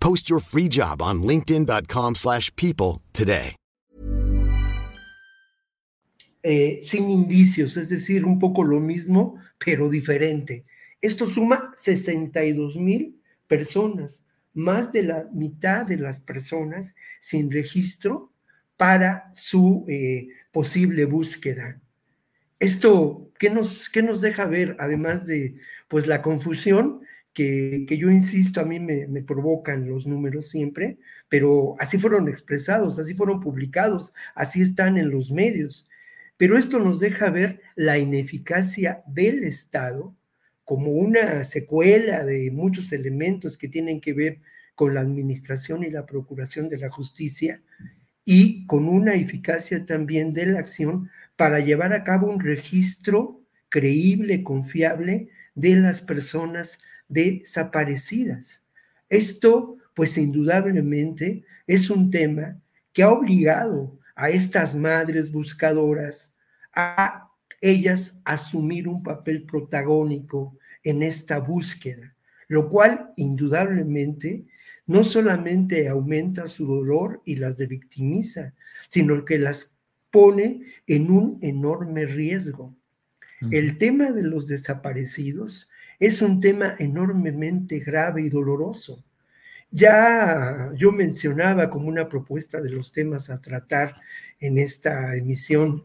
[0.00, 3.54] Post your free job on linkedin.com/people slash people today.
[6.42, 10.64] Eh, sin indicios, es decir, un poco lo mismo, pero diferente.
[11.00, 18.32] Esto suma 62 mil personas, más de la mitad de las personas sin registro
[18.76, 21.80] para su eh, posible búsqueda.
[22.60, 24.76] Esto, ¿qué nos, qué nos deja ver?
[24.78, 25.56] Además de
[25.88, 27.00] pues la confusión
[27.38, 30.98] que, que yo insisto, a mí me, me, provocan los números siempre,
[31.28, 35.88] pero así fueron expresados, así fueron publicados, así están en los medios.
[36.36, 40.16] Pero esto nos deja ver la ineficacia del Estado
[40.64, 44.40] como una secuela de muchos elementos que tienen que ver
[44.74, 47.62] con la administración y la procuración de la justicia
[48.24, 54.42] y con una eficacia también de la acción para llevar a cabo un registro creíble,
[54.42, 58.62] confiable de las personas desaparecidas.
[59.08, 62.60] Esto, pues indudablemente, es un tema
[62.92, 66.32] que ha obligado a estas madres buscadoras
[66.74, 72.14] a ellas asumir un papel protagónico en esta búsqueda,
[72.46, 74.46] lo cual indudablemente
[74.86, 78.54] no solamente aumenta su dolor y las revictimiza,
[78.88, 79.76] sino que las
[80.10, 82.74] pone en un enorme riesgo.
[83.50, 89.04] El tema de los desaparecidos es un tema enormemente grave y doloroso.
[89.70, 93.96] Ya yo mencionaba como una propuesta de los temas a tratar
[94.40, 95.84] en esta emisión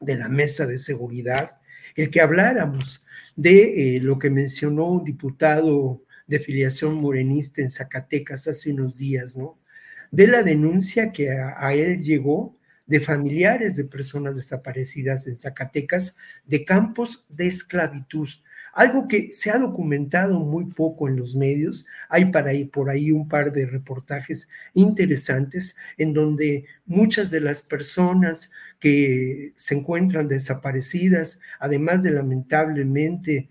[0.00, 1.58] de la mesa de seguridad,
[1.96, 3.04] el que habláramos
[3.36, 9.36] de eh, lo que mencionó un diputado de filiación morenista en Zacatecas hace unos días,
[9.36, 9.58] ¿no?
[10.10, 16.16] De la denuncia que a, a él llegó de familiares de personas desaparecidas en Zacatecas
[16.46, 18.28] de campos de esclavitud,
[18.72, 21.86] algo que se ha documentado muy poco en los medios.
[22.08, 27.62] Hay para ahí, por ahí un par de reportajes interesantes en donde muchas de las
[27.62, 33.48] personas que se encuentran desaparecidas, además de lamentablemente,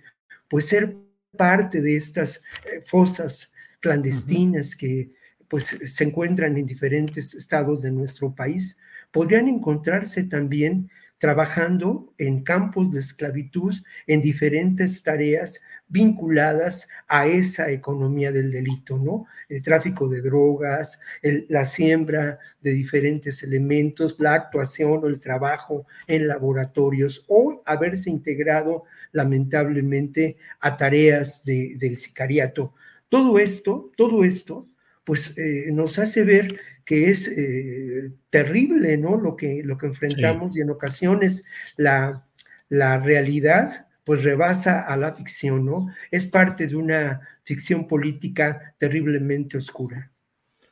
[0.50, 0.96] pues ser
[1.38, 4.80] parte de estas eh, fosas clandestinas uh -huh.
[4.80, 5.12] que
[5.48, 8.78] pues se encuentran en diferentes estados de nuestro país,
[9.12, 13.76] podrían encontrarse también trabajando en campos de esclavitud
[14.06, 19.26] en diferentes tareas vinculadas a esa economía del delito, ¿no?
[19.48, 26.28] El tráfico de drogas, la siembra de diferentes elementos, la actuación o el trabajo en
[26.28, 32.74] laboratorios o haberse integrado lamentablemente a tareas de, del sicariato.
[33.10, 34.68] Todo esto, todo esto,
[35.06, 39.18] pues eh, nos hace ver que es eh, terrible, ¿no?
[39.18, 40.60] Lo que, lo que enfrentamos sí.
[40.60, 41.44] y en ocasiones
[41.76, 42.26] la,
[42.70, 45.88] la realidad pues rebasa a la ficción, ¿no?
[46.12, 50.10] Es parte de una ficción política terriblemente oscura.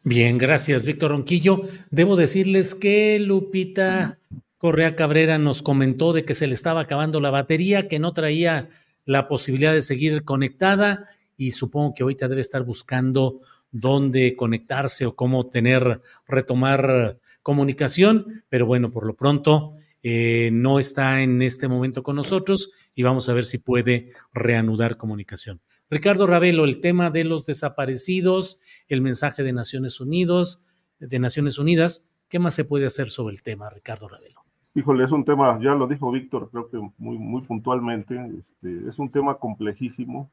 [0.05, 1.63] Bien, gracias, Víctor Ronquillo.
[1.91, 4.17] Debo decirles que Lupita
[4.57, 8.69] Correa Cabrera nos comentó de que se le estaba acabando la batería, que no traía
[9.03, 13.41] la posibilidad de seguir conectada y supongo que ahorita debe estar buscando
[13.75, 21.21] dónde conectarse o cómo tener, retomar comunicación, pero bueno, por lo pronto eh, no está
[21.21, 25.59] en este momento con nosotros y vamos a ver si puede reanudar comunicación.
[25.89, 30.63] Ricardo Ravelo, el tema de los desaparecidos, el mensaje de Naciones Unidas,
[30.99, 34.41] de Naciones Unidas, ¿qué más se puede hacer sobre el tema, Ricardo Ravelo?
[34.73, 38.97] Híjole, es un tema, ya lo dijo Víctor, creo que muy, muy puntualmente, este, es
[38.99, 40.31] un tema complejísimo.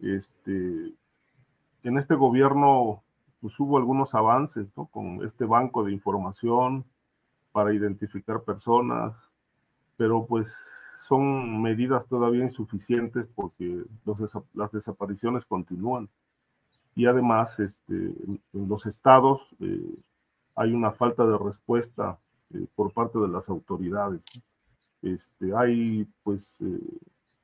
[0.00, 0.94] Este,
[1.82, 3.02] en este gobierno
[3.40, 4.86] pues, hubo algunos avances ¿no?
[4.86, 6.84] con este banco de información
[7.52, 9.14] para identificar personas,
[9.96, 10.54] pero pues
[11.06, 13.82] son medidas todavía insuficientes porque
[14.54, 16.08] las desapariciones continúan.
[16.94, 19.94] Y además, este, en, en los estados eh,
[20.54, 22.18] hay una falta de respuesta
[22.54, 24.22] eh, por parte de las autoridades.
[25.02, 26.78] Este, hay pues eh,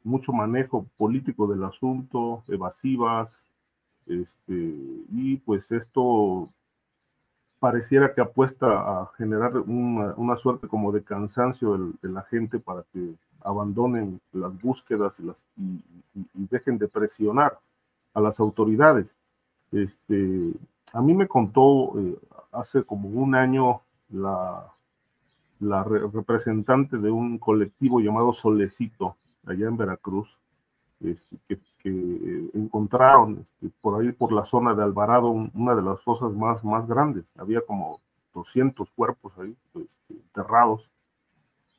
[0.04, 3.42] mucho manejo político del asunto, evasivas,
[4.08, 4.74] este,
[5.10, 6.48] y pues esto
[7.60, 13.14] pareciera que apuesta a generar una, suerte como de cansancio de, la gente para que
[13.40, 15.82] abandonen las búsquedas y,
[16.32, 17.58] dejen de presionar
[18.14, 19.14] a las autoridades.
[19.72, 20.52] Este,
[20.92, 22.16] a mí me contó eh,
[22.52, 24.70] hace como un año la
[25.60, 30.38] representante de un colectivo llamado Solecito, allá en Veracruz,
[31.00, 36.32] este, que, encontraron este, por ahí, por la zona de Alvarado, una de las fosas
[36.32, 37.24] más, más grandes.
[37.36, 38.00] Había como
[38.34, 40.88] 200 cuerpos ahí este, enterrados.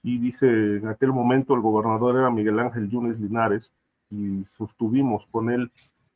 [0.01, 3.72] Y dice, en aquel momento el gobernador era Miguel Ángel Yunes Linares
[4.09, 5.72] y sostuvimos con él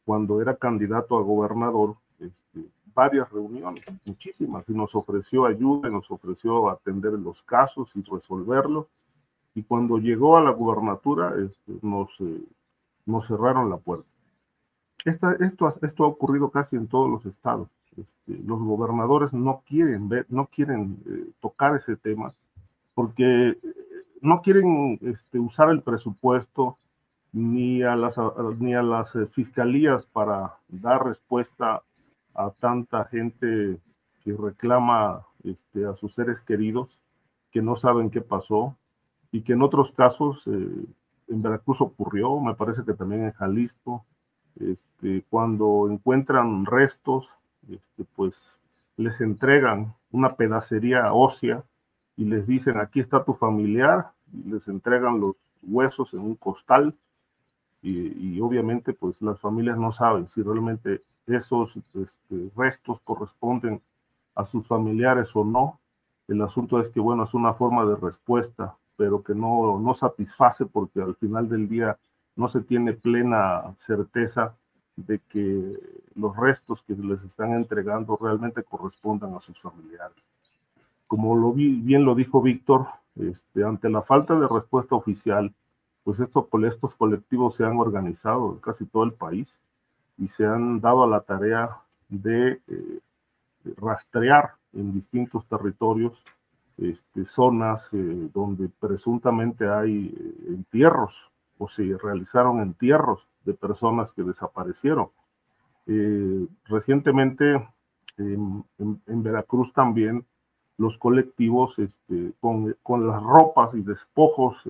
[0.05, 6.09] cuando era candidato a gobernador este, varias reuniones, muchísimas, y nos ofreció ayuda, y nos
[6.09, 8.87] ofreció atender los casos y resolverlos.
[9.55, 12.41] Y cuando llegó a la gubernatura, este, nos, eh,
[13.05, 14.07] nos cerraron la puerta.
[15.05, 17.69] Esta, esto, esto ha ocurrido casi en todos los estados.
[17.97, 22.33] Este, los gobernadores no quieren ver, no quieren eh, tocar ese tema
[22.93, 23.57] porque eh,
[24.21, 26.77] no quieren este, usar el presupuesto
[27.31, 28.15] ni a las,
[28.59, 31.81] ni a las fiscalías para dar respuesta
[32.35, 33.79] a tanta gente
[34.23, 36.97] que reclama este, a sus seres queridos,
[37.51, 38.77] que no saben qué pasó
[39.31, 40.85] y que en otros casos, eh,
[41.28, 44.05] en Veracruz ocurrió, me parece que también en Jalisco,
[44.59, 47.30] este, cuando encuentran restos,
[47.69, 48.59] este, pues
[48.97, 51.63] les entregan una pedacería ósea
[52.15, 56.95] y les dicen, aquí está tu familiar, y les entregan los huesos en un costal
[57.82, 63.82] y, y obviamente pues las familias no saben si realmente esos este, restos corresponden
[64.36, 65.80] a sus familiares o no.
[66.28, 70.65] El asunto es que, bueno, es una forma de respuesta, pero que no, no satisface
[70.65, 71.97] porque al final del día
[72.35, 74.55] no se tiene plena certeza
[74.95, 75.79] de que
[76.15, 80.17] los restos que les están entregando realmente correspondan a sus familiares.
[81.07, 85.53] Como lo vi, bien lo dijo Víctor, este, ante la falta de respuesta oficial,
[86.03, 89.55] pues estos, estos colectivos se han organizado en casi todo el país
[90.17, 91.77] y se han dado a la tarea
[92.09, 92.99] de eh,
[93.77, 96.13] rastrear en distintos territorios
[96.78, 104.24] este, zonas eh, donde presuntamente hay eh, entierros o se realizaron entierros de personas que
[104.24, 105.09] desaparecieron.
[106.65, 107.67] recientemente
[108.17, 108.63] en,
[109.05, 110.26] Veracruz también
[110.78, 114.63] los colectivos este, con, las ropas y despojos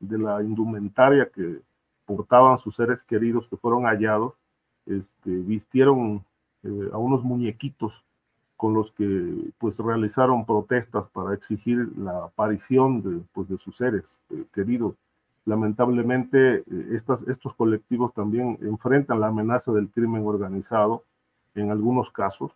[0.00, 1.60] de la indumentaria que
[2.04, 4.34] portaban sus seres queridos que fueron hallados,
[4.86, 6.24] este, vistieron
[6.62, 7.92] eh, a unos muñequitos
[8.58, 14.18] con los que pues realizaron protestas para exigir la aparición de, pues, de sus seres
[14.30, 14.96] eh, queridos.
[15.44, 21.04] Lamentablemente, eh, estas, estos colectivos también enfrentan la amenaza del crimen organizado
[21.54, 22.50] en algunos casos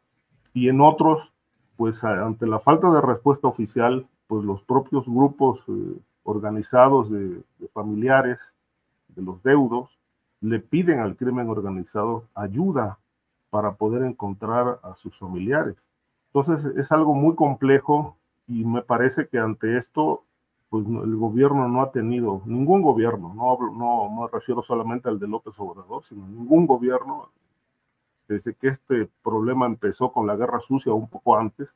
[0.52, 1.32] y en otros,
[1.76, 5.64] pues ante la falta de respuesta oficial, pues los propios grupos
[6.24, 8.40] organizados de, de familiares
[9.06, 9.96] de los deudos
[10.40, 12.98] le piden al crimen organizado ayuda
[13.50, 15.76] para poder encontrar a sus familiares.
[16.34, 18.16] Entonces es algo muy complejo
[18.46, 20.24] y me parece que ante esto,
[20.70, 25.28] pues el gobierno no ha tenido, ningún gobierno, no, no, me refiero solamente al de
[25.28, 27.28] López Obrador, sino ningún gobierno,
[28.28, 31.68] desde que este problema empezó con la guerra sucia un poco antes,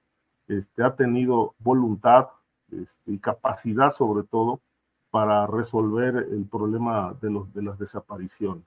[0.49, 2.29] este, ha tenido voluntad
[2.71, 4.61] este, y capacidad sobre todo
[5.11, 8.65] para resolver el problema de, los, de las desapariciones.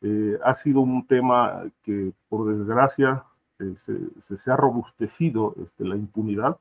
[0.00, 3.24] Eh, ha sido un tema que, por desgracia,
[3.62, 3.74] eh,
[4.18, 6.58] se, ha robustecido este, la impunidad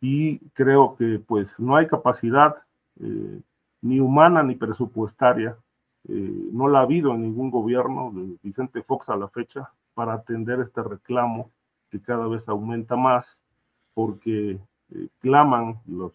[0.00, 2.56] y creo que pues no hay capacidad
[3.00, 3.40] eh,
[3.82, 5.56] ni humana ni presupuestaria,
[6.04, 10.58] no la ha habido en ningún gobierno de Vicente Fox a la fecha para atender
[10.60, 11.50] este reclamo
[11.90, 13.26] que cada vez aumenta más
[13.92, 14.58] porque
[15.20, 16.12] claman los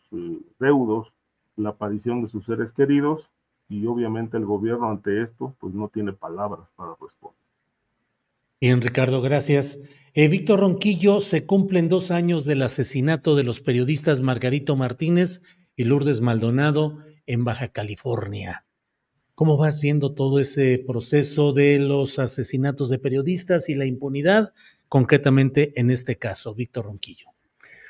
[0.57, 1.14] deudos
[1.55, 3.30] la aparición de sus seres queridos
[3.70, 7.43] y obviamente el gobierno ante esto pues no tiene palabras para responder.
[8.64, 9.78] Bien, Ricardo, gracias.
[10.14, 15.84] Eh, Víctor Ronquillo, se cumplen dos años del asesinato de los periodistas Margarito Martínez y
[15.84, 18.64] Lourdes Maldonado en Baja California.
[19.36, 24.53] ¿Cómo vas viendo todo ese proceso de los asesinatos de periodistas y la impunidad,
[24.88, 27.26] concretamente en este caso, Víctor Ronquillo?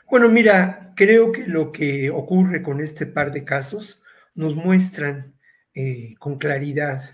[0.09, 4.01] Bueno, mira, creo que lo que ocurre con este par de casos
[4.33, 5.35] nos muestran
[5.75, 7.11] eh, con claridad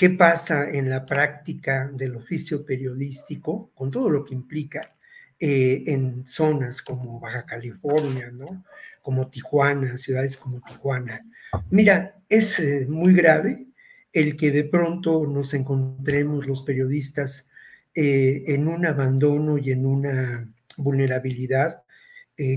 [0.00, 4.96] qué pasa en la práctica del oficio periodístico, con todo lo que implica,
[5.38, 8.64] eh, en zonas como Baja California, ¿no?
[9.02, 11.22] Como Tijuana, ciudades como Tijuana.
[11.68, 13.66] Mira, es eh, muy grave
[14.10, 17.50] el que de pronto nos encontremos los periodistas
[17.94, 21.82] eh, en un abandono y en una vulnerabilidad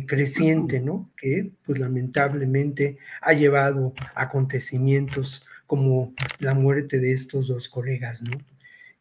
[0.07, 1.11] creciente, ¿no?
[1.17, 8.37] Que pues lamentablemente ha llevado acontecimientos como la muerte de estos dos colegas, ¿no?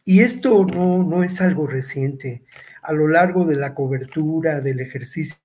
[0.07, 2.45] Y esto no, no es algo reciente.
[2.81, 5.37] A lo largo de la cobertura del ejercicio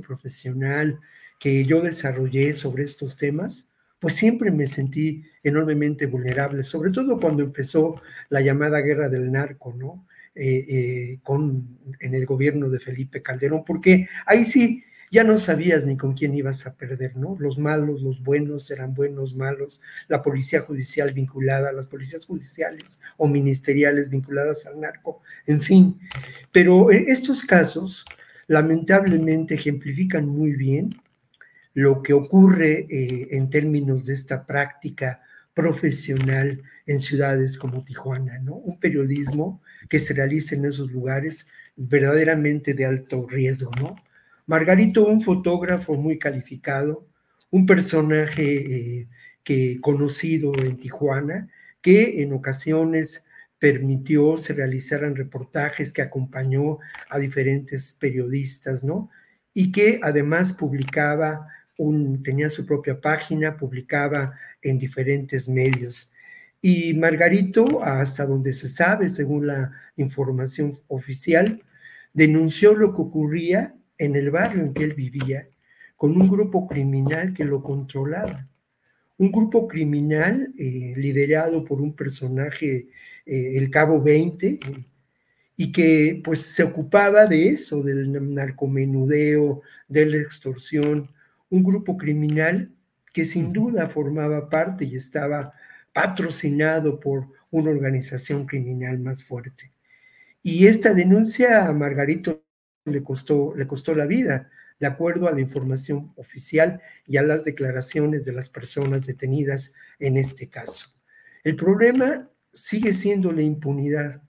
[0.00, 0.98] profesional
[1.38, 3.68] que yo desarrollé sobre estos temas,
[3.98, 8.00] pues siempre me sentí enormemente vulnerable, sobre todo cuando empezó
[8.30, 10.06] la llamada guerra del narco, ¿no?
[10.34, 14.82] Eh, eh, con, en el gobierno de Felipe Calderón, porque ahí sí
[15.12, 17.36] ya no sabías ni con quién ibas a perder, ¿no?
[17.38, 23.28] Los malos, los buenos eran buenos, malos, la policía judicial vinculada, las policías judiciales o
[23.28, 26.00] ministeriales vinculadas al narco, en fin.
[26.50, 28.06] Pero eh, estos casos
[28.46, 30.94] lamentablemente ejemplifican muy bien
[31.74, 35.20] lo que ocurre eh, en términos de esta práctica
[35.52, 38.54] profesional en ciudades como Tijuana, ¿no?
[38.54, 39.60] Un periodismo
[39.90, 43.96] que se realiza en esos lugares verdaderamente de alto riesgo, ¿no?
[44.52, 47.08] Margarito, un fotógrafo muy calificado,
[47.50, 48.44] un personaje
[49.00, 49.08] eh,
[49.42, 51.48] que conocido en Tijuana,
[51.80, 53.24] que en ocasiones
[53.58, 59.08] permitió se realizaran reportajes, que acompañó a diferentes periodistas, ¿no?
[59.54, 61.48] Y que además publicaba,
[61.78, 66.12] un, tenía su propia página, publicaba en diferentes medios.
[66.60, 71.62] Y Margarito, hasta donde se sabe, según la información oficial,
[72.12, 73.74] denunció lo que ocurría
[74.04, 75.48] en el barrio en que él vivía
[75.96, 78.48] con un grupo criminal que lo controlaba.
[79.18, 82.88] Un grupo criminal eh, liderado por un personaje,
[83.24, 84.58] eh, el Cabo 20,
[85.56, 91.08] y que pues se ocupaba de eso, del narcomenudeo, de la extorsión,
[91.50, 92.70] un grupo criminal
[93.12, 95.52] que sin duda formaba parte y estaba
[95.92, 99.70] patrocinado por una organización criminal más fuerte.
[100.42, 102.42] Y esta denuncia a Margarito
[102.84, 107.44] le costó, le costó la vida, de acuerdo a la información oficial y a las
[107.44, 110.86] declaraciones de las personas detenidas en este caso.
[111.44, 114.22] El problema sigue siendo la impunidad,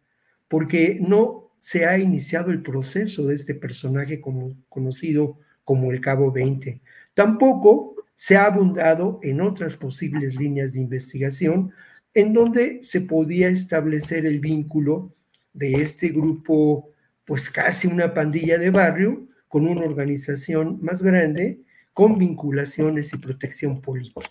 [0.47, 4.22] porque no se ha iniciado el proceso de este personaje
[4.70, 6.82] conocido como el Cabo 20.
[7.14, 11.72] Tampoco se ha abundado en otras posibles líneas de investigación
[12.14, 15.14] en donde se podía establecer el vínculo
[15.54, 16.93] de este grupo
[17.26, 21.59] pues casi una pandilla de barrio con una organización más grande,
[21.93, 24.21] con vinculaciones y protección política.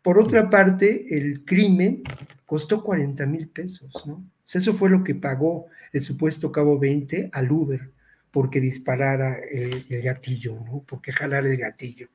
[0.00, 2.02] Por otra parte, el crimen
[2.46, 3.92] costó 40 mil pesos.
[4.06, 4.24] ¿no?
[4.52, 7.90] Eso fue lo que pagó el supuesto cabo 20 al Uber
[8.30, 10.84] porque disparara el, el gatillo, ¿no?
[10.86, 12.08] porque jalara el gatillo.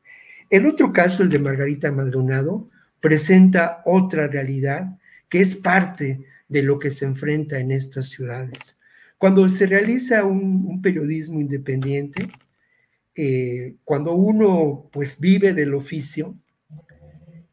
[0.49, 2.69] El otro caso, el de Margarita Maldonado,
[2.99, 4.97] presenta otra realidad
[5.29, 8.76] que es parte de lo que se enfrenta en estas ciudades.
[9.17, 12.29] Cuando se realiza un, periodismo independiente,
[13.15, 16.35] eh, cuando uno pues vive del oficio,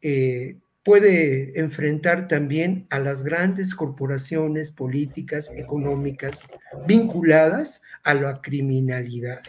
[0.01, 6.47] eh, puede enfrentar también a las grandes corporaciones políticas, económicas,
[6.87, 9.41] vinculadas a la criminalidad.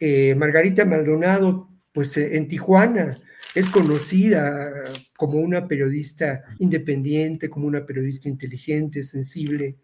[0.00, 3.16] Eh, Margarita Maldonado, pues en Tijuana,
[3.54, 4.72] es conocida
[5.16, 9.76] como una periodista independiente, como una periodista inteligente, sensible,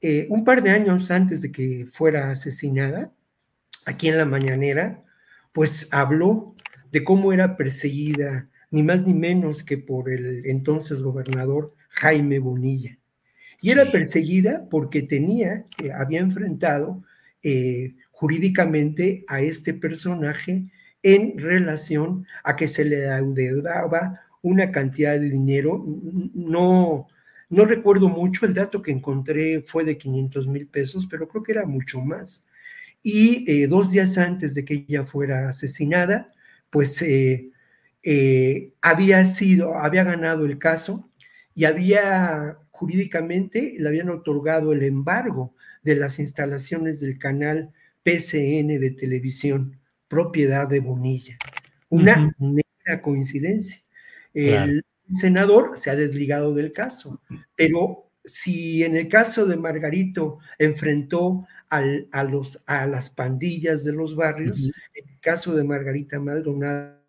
[0.00, 3.12] eh, un par de años antes de que fuera asesinada,
[3.84, 5.02] aquí en la mañanera,
[5.52, 6.54] pues habló
[6.90, 12.96] de cómo era perseguida, ni más ni menos que por el entonces gobernador Jaime Bonilla.
[13.60, 17.02] Y era perseguida porque tenía, eh, había enfrentado
[17.42, 20.70] eh, jurídicamente a este personaje
[21.02, 25.84] en relación a que se le daba una cantidad de dinero
[26.34, 27.08] no,
[27.50, 31.52] no recuerdo mucho, el dato que encontré fue de 500 mil pesos, pero creo que
[31.52, 32.46] era mucho más.
[33.02, 36.32] Y eh, dos días antes de que ella fuera asesinada,
[36.70, 37.50] pues eh,
[38.04, 41.10] eh, había sido, había ganado el caso
[41.54, 47.72] y había jurídicamente le habían otorgado el embargo de las instalaciones del canal
[48.04, 51.36] PCN de televisión, propiedad de Bonilla.
[51.88, 53.82] Una negra coincidencia.
[54.32, 57.20] El, senador se ha desligado del caso,
[57.56, 64.16] pero si en el caso de Margarito enfrentó a, los, a las pandillas de los
[64.16, 67.00] barrios, en el caso de Margarita Maldonado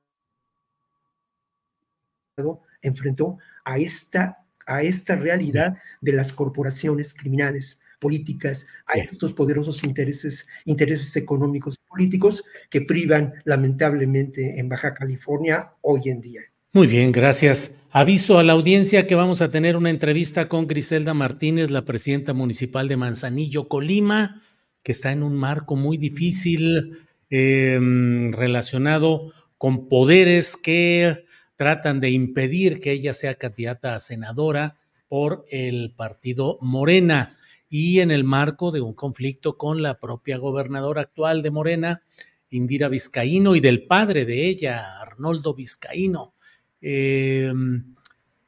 [2.81, 10.47] enfrentó a esta, a esta realidad de las corporaciones criminales políticas a estos poderosos intereses,
[10.65, 16.41] intereses económicos y políticos que privan lamentablemente en Baja California hoy en día.
[16.73, 17.75] Muy bien, gracias.
[17.89, 22.33] Aviso a la audiencia que vamos a tener una entrevista con Griselda Martínez, la presidenta
[22.33, 24.41] municipal de Manzanillo, Colima,
[24.81, 26.97] que está en un marco muy difícil
[27.29, 31.25] em, relacionado con poderes que
[31.57, 34.77] tratan de impedir que ella sea candidata a senadora
[35.09, 37.35] por el partido Morena
[37.67, 42.03] y en el marco de un conflicto con la propia gobernadora actual de Morena,
[42.49, 46.33] Indira Vizcaíno, y del padre de ella, Arnoldo Vizcaíno.
[46.81, 47.95] Em,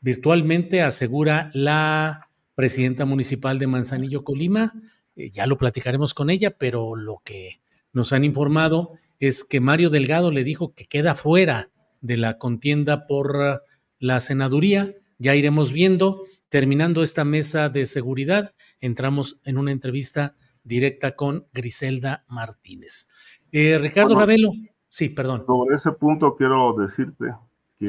[0.01, 4.73] virtualmente asegura la presidenta municipal de Manzanillo, Colima.
[5.15, 7.61] Eh, ya lo platicaremos con ella, pero lo que
[7.93, 11.69] nos han informado es que Mario Delgado le dijo que queda fuera
[12.01, 13.63] de la contienda por
[13.99, 14.95] la senaduría.
[15.19, 16.23] Ya iremos viendo.
[16.49, 23.09] Terminando esta mesa de seguridad, entramos en una entrevista directa con Griselda Martínez.
[23.51, 24.51] Eh, Ricardo Ravelo,
[24.87, 25.45] sí, perdón.
[25.47, 27.33] Sobre ese punto quiero decirte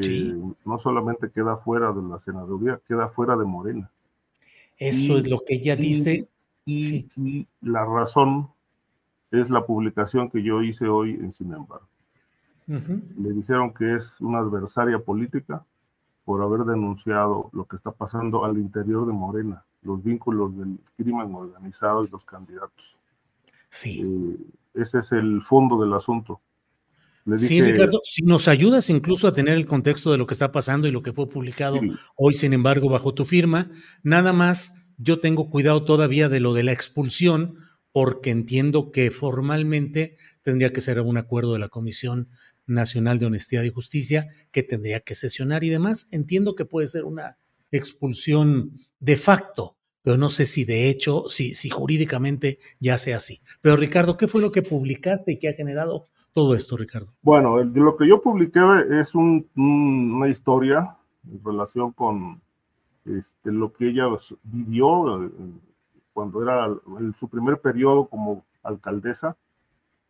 [0.01, 0.34] que
[0.64, 3.90] no solamente queda fuera de la senaduría, queda fuera de Morena.
[4.78, 6.28] Eso es lo que ella dice.
[6.66, 8.49] Y, la razón
[9.30, 11.88] es la publicación que yo hice hoy en Sin embargo.
[12.66, 15.64] Le dijeron que es una adversaria política
[16.24, 21.34] por haber denunciado lo que está pasando al interior de Morena, los vínculos del crimen
[21.34, 22.97] organizado y los candidatos.
[23.68, 24.01] Sí.
[24.03, 26.40] Eh, ese es el fondo del asunto
[27.37, 30.89] sí, Ricardo, si nos ayudas incluso a tener el contexto de lo que está pasando
[30.89, 31.81] y lo que fue publicado
[32.16, 33.70] hoy, sin embargo, bajo tu firma,
[34.03, 37.57] nada más yo tengo cuidado todavía de lo de la expulsión,
[37.93, 42.29] porque entiendo que formalmente tendría que ser un acuerdo de la Comisión
[42.66, 46.09] Nacional de Honestidad y Justicia que tendría que sesionar y demás.
[46.11, 47.39] Entiendo que puede ser una
[47.70, 53.41] expulsión de facto, pero no sé si de hecho, si, si jurídicamente ya sea así.
[53.61, 57.07] Pero Ricardo, ¿qué fue lo que publicaste y que ha generado todo esto, Ricardo?
[57.22, 58.61] Bueno, lo que yo publiqué
[58.91, 60.97] es una historia
[61.30, 62.43] en relación con
[63.05, 64.07] este, lo que ella
[64.43, 65.30] vivió eh,
[66.12, 66.66] cuando era
[66.99, 69.37] en su primer periodo como alcaldesa.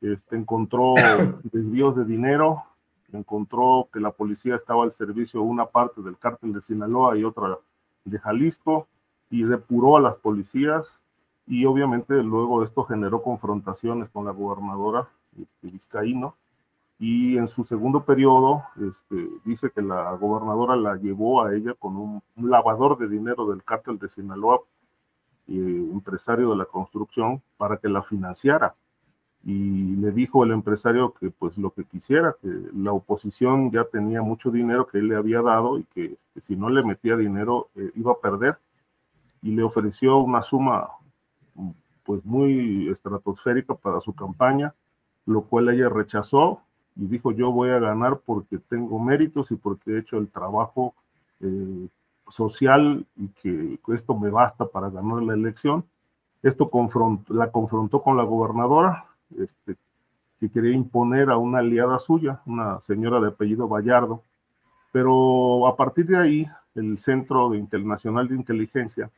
[0.01, 0.95] Este, encontró
[1.45, 2.63] desvíos de dinero,
[3.13, 7.25] encontró que la policía estaba al servicio de una parte del cártel de Sinaloa y
[7.25, 7.59] otra
[8.05, 8.89] de Jalisco,
[9.31, 10.87] y depuró a las policías,
[11.47, 15.09] y obviamente luego esto generó confrontaciones con la gobernadora
[15.63, 16.37] vizcaíno,
[16.99, 21.97] y en su segundo periodo este, dice que la gobernadora la llevó a ella con
[21.97, 24.61] un, lavador de dinero del cártel de Sinaloa,
[25.49, 28.75] eh, empresario de la construcción, para que la financiara.
[29.45, 34.23] Y le dijo el empresario que pues lo que quisiera, que la oposición ya tenía
[34.23, 37.69] mucho dinero que él le había dado y que, este, si no le metía dinero
[37.75, 38.57] eh, iba a perder.
[39.43, 40.89] Y le ofreció una suma
[42.05, 44.75] pues muy estratosférica para su campaña
[45.27, 46.61] lo cual ella rechazó
[46.97, 50.95] y dijo yo voy a ganar porque tengo méritos y porque he hecho el trabajo
[51.41, 51.89] eh,
[52.29, 55.85] social y que esto me basta para ganar la elección.
[56.43, 56.71] Esto
[57.29, 59.07] la confrontó con la gobernadora,
[59.39, 59.77] este,
[60.39, 64.23] que quería imponer a una aliada suya, una señora de apellido Vallardo,
[64.93, 69.11] pero a partir de ahí el Centro Internacional de Inteligencia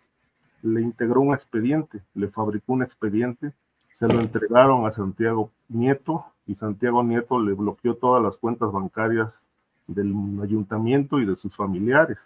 [0.63, 3.53] le integró un expediente, le fabricó un expediente
[3.99, 9.41] se lo entregaron a Santiago Nieto y Santiago Nieto le bloqueó todas las cuentas bancarias
[9.87, 12.19] del ayuntamiento y de sus familiares.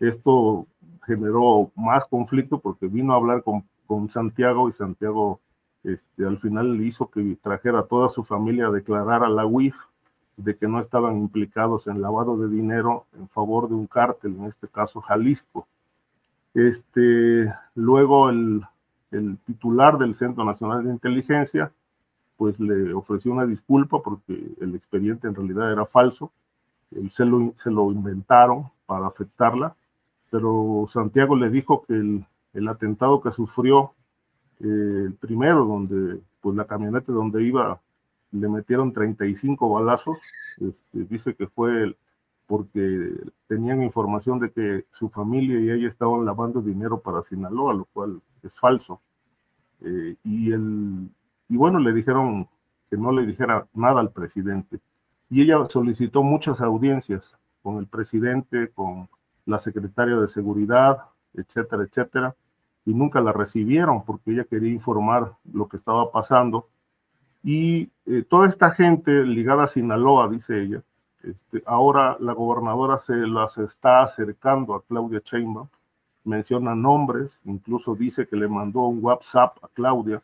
[0.00, 0.66] Esto
[1.04, 5.40] generó más conflicto porque vino a hablar con, con Santiago y Santiago
[5.82, 9.44] este, al final le hizo que trajera a toda su familia a declarar a la
[9.44, 9.76] UIF
[10.38, 14.44] de que no estaban implicados en lavado de dinero en favor de un cártel, en
[14.46, 15.68] este caso Jalisco.
[16.54, 18.62] Este, luego el
[19.14, 21.72] el titular del Centro Nacional de Inteligencia,
[22.36, 26.32] pues le ofreció una disculpa porque el expediente en realidad era falso,
[27.10, 29.74] se lo, se lo inventaron para afectarla,
[30.30, 33.92] pero Santiago le dijo que el, el atentado que sufrió,
[34.60, 37.80] eh, el primero, donde pues la camioneta donde iba
[38.32, 40.18] le metieron 35 balazos,
[40.60, 41.96] este, dice que fue
[42.46, 43.12] porque
[43.46, 48.20] tenían información de que su familia y ella estaban lavando dinero para Sinaloa, lo cual
[48.42, 49.00] es falso.
[49.80, 51.08] Eh, y, el,
[51.48, 52.48] y bueno, le dijeron
[52.90, 54.80] que no le dijera nada al presidente.
[55.30, 59.08] Y ella solicitó muchas audiencias con el presidente, con
[59.46, 60.98] la secretaria de seguridad,
[61.34, 62.36] etcétera, etcétera,
[62.84, 66.68] y nunca la recibieron porque ella quería informar lo que estaba pasando.
[67.42, 70.82] Y eh, toda esta gente ligada a Sinaloa, dice ella,
[71.26, 75.68] este, ahora la gobernadora se las está acercando a Claudia Sheinbaum
[76.24, 80.22] menciona nombres, incluso dice que le mandó un WhatsApp a Claudia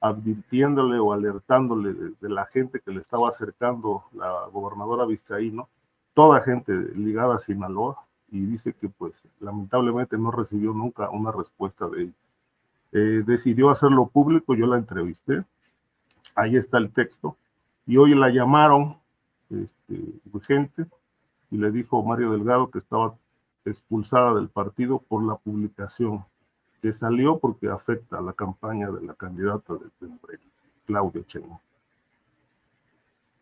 [0.00, 5.68] advirtiéndole o alertándole de, la gente que le estaba acercando la gobernadora Vizcaíno,
[6.14, 11.86] toda gente ligada a Sinaloa, y dice que pues lamentablemente no recibió nunca una respuesta
[11.88, 12.12] de ella.
[12.92, 15.44] Eh, decidió hacerlo público, yo la entrevisté,
[16.34, 17.36] ahí está el texto,
[17.86, 18.96] y hoy la llamaron
[19.52, 20.86] este, gente
[21.50, 23.14] y le dijo Mario Delgado que estaba
[23.64, 26.24] expulsada del partido por la publicación
[26.80, 30.38] que salió porque afecta a la campaña de la candidata de,
[30.84, 31.60] Claudia Cheno.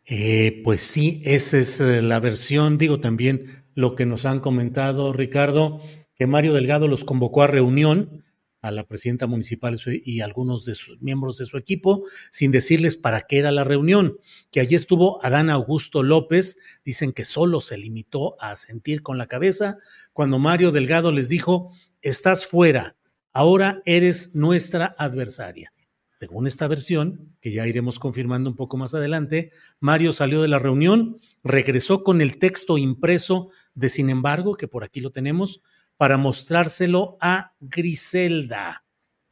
[0.05, 5.15] Eh, pues sí, esa es eh, la versión, digo también lo que nos han comentado,
[5.15, 5.81] Ricardo,
[6.17, 8.25] que Mario Delgado los convocó a reunión
[8.61, 13.23] a la presidenta municipal y algunos de sus miembros de su equipo, sin decirles para
[13.23, 14.19] qué era la reunión,
[14.51, 19.27] que allí estuvo Adán Augusto López, dicen que solo se limitó a sentir con la
[19.27, 19.79] cabeza,
[20.13, 22.97] cuando Mario Delgado les dijo, estás fuera,
[23.33, 25.73] ahora eres nuestra adversaria.
[26.21, 30.59] Según esta versión, que ya iremos confirmando un poco más adelante, Mario salió de la
[30.59, 35.63] reunión, regresó con el texto impreso de Sin embargo, que por aquí lo tenemos,
[36.01, 38.87] para mostrárselo a Griselda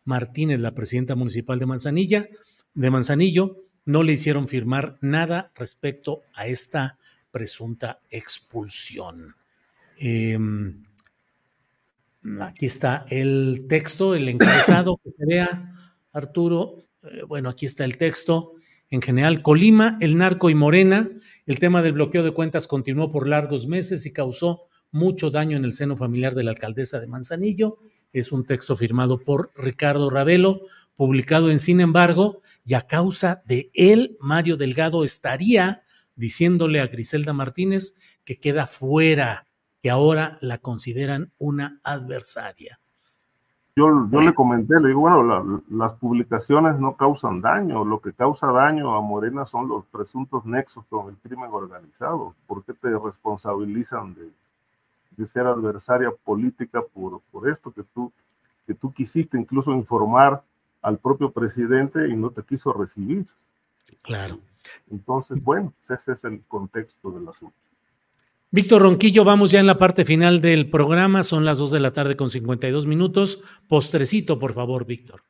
[0.04, 2.28] Martínez, la presidenta municipal de Manzanilla,
[2.74, 6.98] de Manzanillo, no le hicieron firmar nada respecto a esta
[7.30, 9.34] presunta expulsión.
[9.96, 10.84] Em,
[12.38, 15.72] aquí está el texto, el encabezado que se vea,
[16.12, 16.84] Arturo.
[17.02, 18.56] Eh, bueno, aquí está el texto.
[18.90, 21.08] En general, Colima, el narco y Morena,
[21.46, 25.64] el tema del bloqueo de cuentas continuó por largos meses y causó mucho daño en
[25.64, 27.78] el seno familiar de la alcaldesa de Manzanillo.
[28.12, 30.60] Es un texto firmado por Ricardo Ravelo,
[30.96, 35.82] publicado en Sin embargo, y a causa de él, Mario Delgado estaría
[36.16, 39.46] diciéndole a Griselda Martínez que queda fuera,
[39.82, 42.80] que ahora la consideran una adversaria.
[43.76, 48.48] Yo, yo le comenté, le digo, bueno, las publicaciones no causan daño, lo que causa
[48.48, 52.34] daño a Morena son los presuntos nexos con el crimen organizado.
[52.48, 54.28] ¿Por qué te responsabilizan de,
[55.18, 58.12] de ser adversaria política por, por esto que tú,
[58.66, 60.42] que tú quisiste incluso informar
[60.80, 63.26] al propio presidente y no te quiso recibir.
[64.02, 64.38] Claro.
[64.90, 67.56] Entonces, bueno, ese es el contexto del asunto.
[68.50, 71.92] Víctor Ronquillo, vamos ya en la parte final del programa, son las 2 de la
[71.92, 73.42] tarde con 52 minutos.
[73.68, 75.22] Postrecito, por favor, Víctor.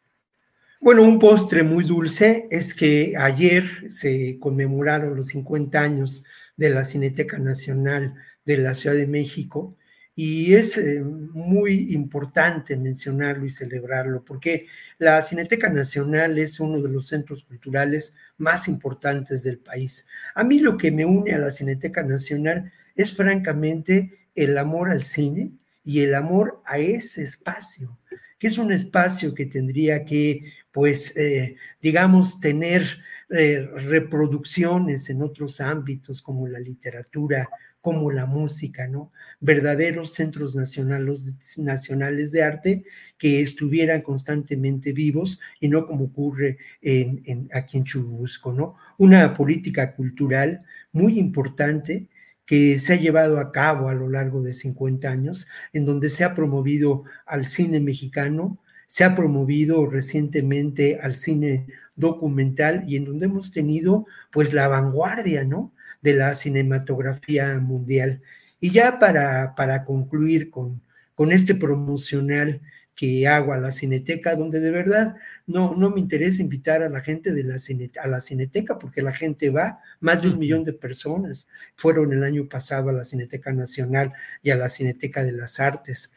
[0.80, 6.22] Bueno, un postre muy dulce es que ayer se conmemoraron los 50 años
[6.56, 8.14] de la Cineteca Nacional
[8.44, 9.74] de la Ciudad de México
[10.20, 14.66] y es eh, muy importante mencionarlo y celebrarlo, porque
[14.98, 20.08] la Cineteca Nacional es uno de los centros culturales más importantes del país.
[20.34, 25.04] A mí lo que me une a la Cineteca Nacional es francamente el amor al
[25.04, 25.52] cine
[25.84, 27.96] y el amor a ese espacio,
[28.40, 32.88] que es un espacio que tendría que, pues, eh, digamos, tener
[33.30, 37.48] eh, reproducciones en otros ámbitos como la literatura,
[37.80, 39.12] como la música, ¿no?
[39.40, 42.84] Verdaderos centros nacionales, nacionales de arte
[43.16, 48.76] que estuvieran constantemente vivos y no como ocurre en, aquí en Churubusco, ¿no?
[48.98, 50.62] Una política cultural
[50.92, 52.08] muy importante
[52.46, 56.24] que se ha llevado a cabo a lo largo de 50 años, en donde se
[56.24, 63.26] ha promovido al cine mexicano, se ha promovido recientemente al cine documental y en donde
[63.26, 65.72] hemos tenido pues la vanguardia, ¿no?
[66.00, 68.22] De la cinematografía mundial.
[68.60, 70.82] Y ya para, para concluir con,
[71.14, 72.60] con este promocional
[72.98, 75.14] que hago a la Cineteca, donde de verdad
[75.46, 77.56] no, no me interesa invitar a la gente de la
[78.02, 81.46] a la Cineteca, porque la gente va, más de un millón de personas
[81.76, 86.12] fueron el año pasado a la Cineteca Nacional y a la Cineteca de las Artes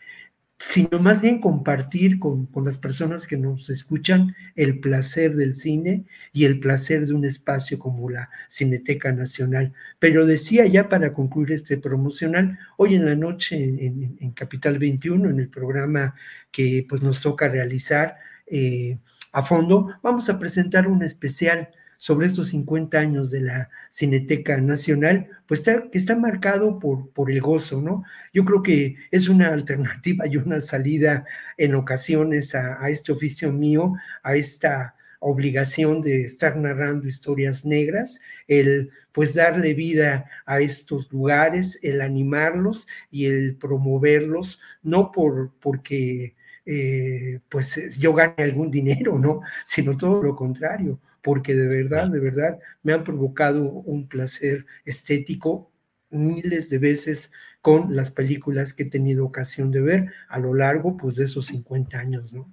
[0.64, 6.46] sino más bien compartir con, las personas que nos escuchan el placer del cine y
[6.46, 9.74] el placer de un espacio como la Cineteca Nacional.
[10.00, 15.40] Pero decía ya para concluir este promocional, hoy en la noche en, Capital 21, en
[15.40, 16.16] el programa
[16.52, 18.98] que pues, nos toca realizar eh,
[19.34, 21.70] a fondo, vamos a presentar un especial
[22.02, 27.30] sobre estos 50 años de la Cineteca Nacional, pues está, que está marcado por, por
[27.30, 28.04] el gozo, ¿no?
[28.34, 31.26] Yo creo que es una alternativa y una salida
[31.58, 33.94] en ocasiones a, este oficio mío,
[34.24, 41.78] a esta obligación de estar narrando historias negras, el pues darle vida a estos lugares,
[41.84, 46.34] el animarlos y el promoverlos, no por porque
[46.66, 49.42] eh, pues yo gane algún dinero, ¿no?
[49.66, 55.72] Sino todo lo contrario, porque de verdad, de verdad me han provocado un placer estético
[56.10, 60.98] miles de veces con las películas que he tenido ocasión de ver a lo largo
[60.98, 62.52] pues, de esos 50 años, ¿no?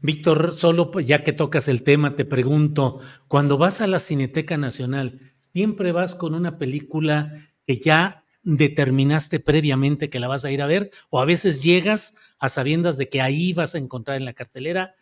[0.00, 5.20] Víctor, solo ya que tocas el tema, te pregunto, cuando vas a la Cineteca Nacional,
[5.52, 10.66] ¿siempre vas con una película que ya determinaste previamente que la vas a ir a
[10.66, 10.90] ver?
[11.10, 14.94] ¿O a veces llegas a sabiendas de que ahí vas a encontrar en la cartelera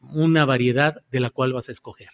[0.00, 2.10] una variedad de la cual vas a escoger?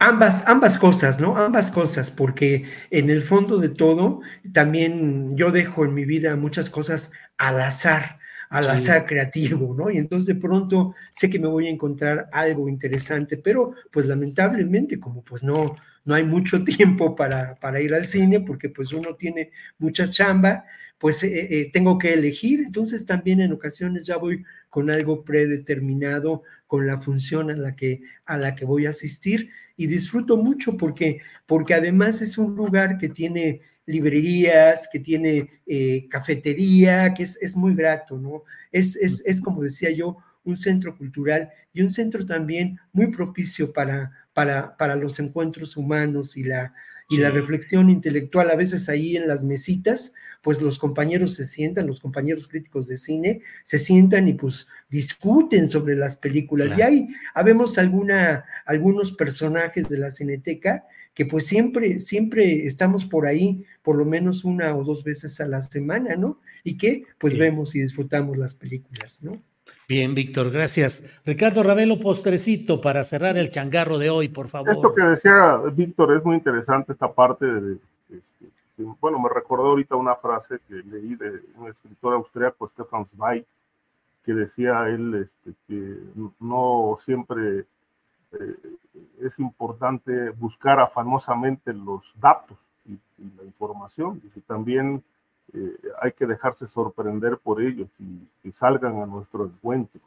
[0.00, 1.36] Ambas, ambas cosas, ¿no?
[1.36, 4.20] Ambas cosas, porque en el fondo de todo,
[4.52, 8.18] también yo dejo en mi vida muchas cosas al azar
[8.50, 9.90] al azar creativo, ¿no?
[9.90, 14.98] Y entonces de pronto sé que me voy a encontrar algo interesante, pero pues lamentablemente
[14.98, 19.14] como pues no, no hay mucho tiempo para, para ir al cine porque pues uno
[19.16, 20.64] tiene mucha chamba,
[20.98, 26.42] pues eh, eh, tengo que elegir, entonces también en ocasiones ya voy con algo predeterminado,
[26.66, 30.76] con la función a la que, a la que voy a asistir y disfruto mucho
[30.76, 37.38] porque, porque además es un lugar que tiene librerías, que tiene eh, cafetería, que es,
[37.40, 38.42] es, muy grato, ¿no?
[38.72, 43.72] Es, es, es, como decía yo, un centro cultural y un centro también muy propicio
[43.72, 46.74] para, para, para los encuentros humanos y la,
[47.08, 48.50] y la reflexión intelectual.
[48.50, 50.12] A veces ahí en las mesitas,
[50.42, 55.68] pues los compañeros se sientan, los compañeros críticos de cine, se sientan y pues discuten
[55.68, 56.76] sobre las películas.
[56.78, 60.84] Y ahí habemos alguna, algunos personajes de la cineteca
[61.14, 65.48] que pues siempre, siempre estamos por ahí, por lo menos una o dos veces a
[65.48, 66.40] la semana, ¿no?
[66.62, 69.42] Y que pues vemos y disfrutamos las películas, ¿no?
[69.88, 71.04] Bien, Víctor, gracias.
[71.26, 74.70] Ricardo Ravelo, postrecito para cerrar el changarro de hoy, por favor.
[74.70, 77.76] Esto que decía Víctor es muy interesante, esta parte de,
[79.00, 83.44] bueno, me recordó ahorita una frase que leí de un escritor austríaco, Stefan Zweig,
[84.24, 85.98] que decía él este, que
[86.40, 87.66] no siempre
[88.32, 88.56] eh,
[89.20, 92.98] es importante buscar afanosamente los datos y,
[93.36, 95.02] la información, y también
[95.52, 100.00] eh, hay que dejarse sorprender por ellos y que salgan a nuestro encuentro.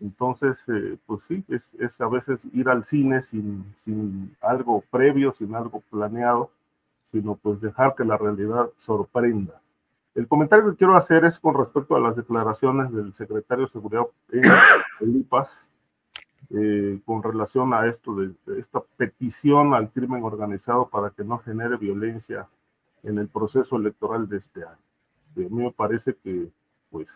[0.00, 5.32] Entonces, eh, pues sí, es, es, a veces ir al cine sin, sin algo previo,
[5.32, 6.50] sin algo planeado,
[7.12, 9.60] sino pues dejar que la realidad sorprenda.
[10.14, 14.06] El comentario que quiero hacer es con respecto a las declaraciones del secretario de Seguridad
[14.30, 15.50] en IPAS,
[16.50, 21.76] eh, con relación a esto, de, esta petición al crimen organizado para que no genere
[21.76, 22.48] violencia
[23.02, 24.78] en el proceso electoral de este año.
[25.36, 26.50] a mí me parece que,
[26.90, 27.08] pues,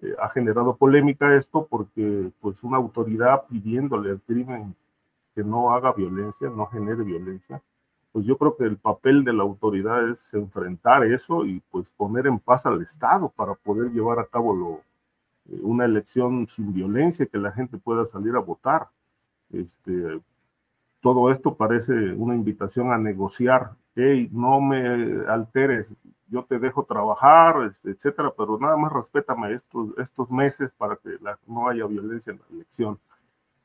[0.00, 4.74] eh, ha generado polémica esto porque, pues, una autoridad pidiéndole al crimen
[5.34, 7.62] que no haga violencia, no genere violencia,
[8.12, 12.26] pues yo creo que el papel de la autoridad es enfrentar eso y pues poner
[12.26, 14.80] en paz al Estado para poder llevar a cabo lo,
[15.62, 18.88] una elección sin violencia, que la gente pueda salir a votar.
[19.50, 20.20] Este,
[21.00, 23.72] todo esto parece una invitación a negociar.
[23.94, 25.92] Hey, no me alteres,
[26.28, 31.68] yo te dejo trabajar, etcétera, pero nada más respétame estos, estos meses para que no
[31.68, 32.98] haya violencia en la elección.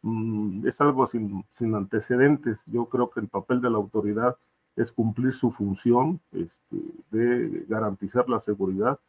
[0.03, 2.61] Mm, es algo sin, sin, antecedentes.
[2.67, 4.37] Yo creo que el papel de la autoridad
[4.75, 6.77] es cumplir su función este,
[7.11, 8.99] de garantizar la seguridad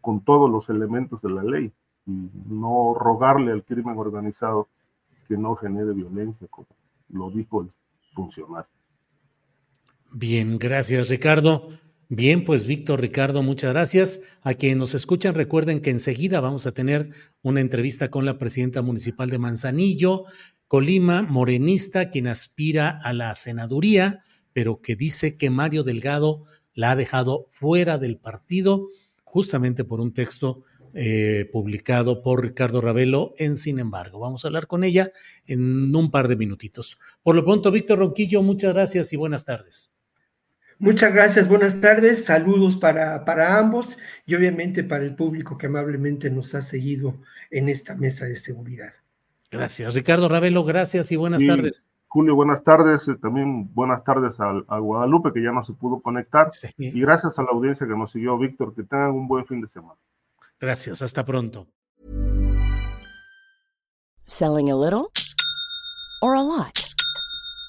[0.00, 1.72] con todos los elementos de la ley
[2.06, 4.68] y no rogarle al crimen organizado
[5.26, 6.68] que no genere violencia, como
[7.10, 7.70] lo dijo el
[8.14, 8.70] funcionario.
[10.12, 11.68] Bien, gracias Ricardo.
[12.10, 14.20] Bien, pues Víctor, Ricardo, muchas gracias.
[14.40, 17.10] A quienes nos escuchan, recuerden que enseguida vamos a tener
[17.42, 20.24] una entrevista con la presidenta municipal de Manzanillo,
[20.68, 24.20] Colima, morenista, quien aspira a la senaduría,
[24.54, 28.88] pero que dice que Mario Delgado la ha dejado fuera del partido
[29.22, 30.62] justamente por un texto
[30.94, 34.18] eh, publicado por Ricardo Ravelo en Sin embargo.
[34.18, 35.12] Vamos a hablar con ella
[35.46, 36.98] en un par de minutitos.
[37.22, 39.97] Por lo pronto, Víctor Ronquillo, muchas gracias y buenas tardes.
[40.80, 46.30] Muchas gracias, buenas tardes, saludos para, para ambos y obviamente para el público que amablemente
[46.30, 47.16] nos ha seguido
[47.50, 48.92] en esta mesa de seguridad.
[49.50, 51.86] Gracias, Ricardo Ravelo, gracias y buenas tardes.
[52.06, 53.06] Julio, buenas tardes.
[53.08, 56.50] Eh, también buenas tardes a, a, Guadalupe, que ya no se pudo conectar.
[56.78, 58.74] Y gracias a la audiencia que nos siguió, Víctor.
[58.74, 59.98] Que tengan un buen fin de semana.
[60.58, 61.66] Gracias, hasta pronto.
[64.24, 65.10] Selling a little
[66.22, 66.87] or a lot?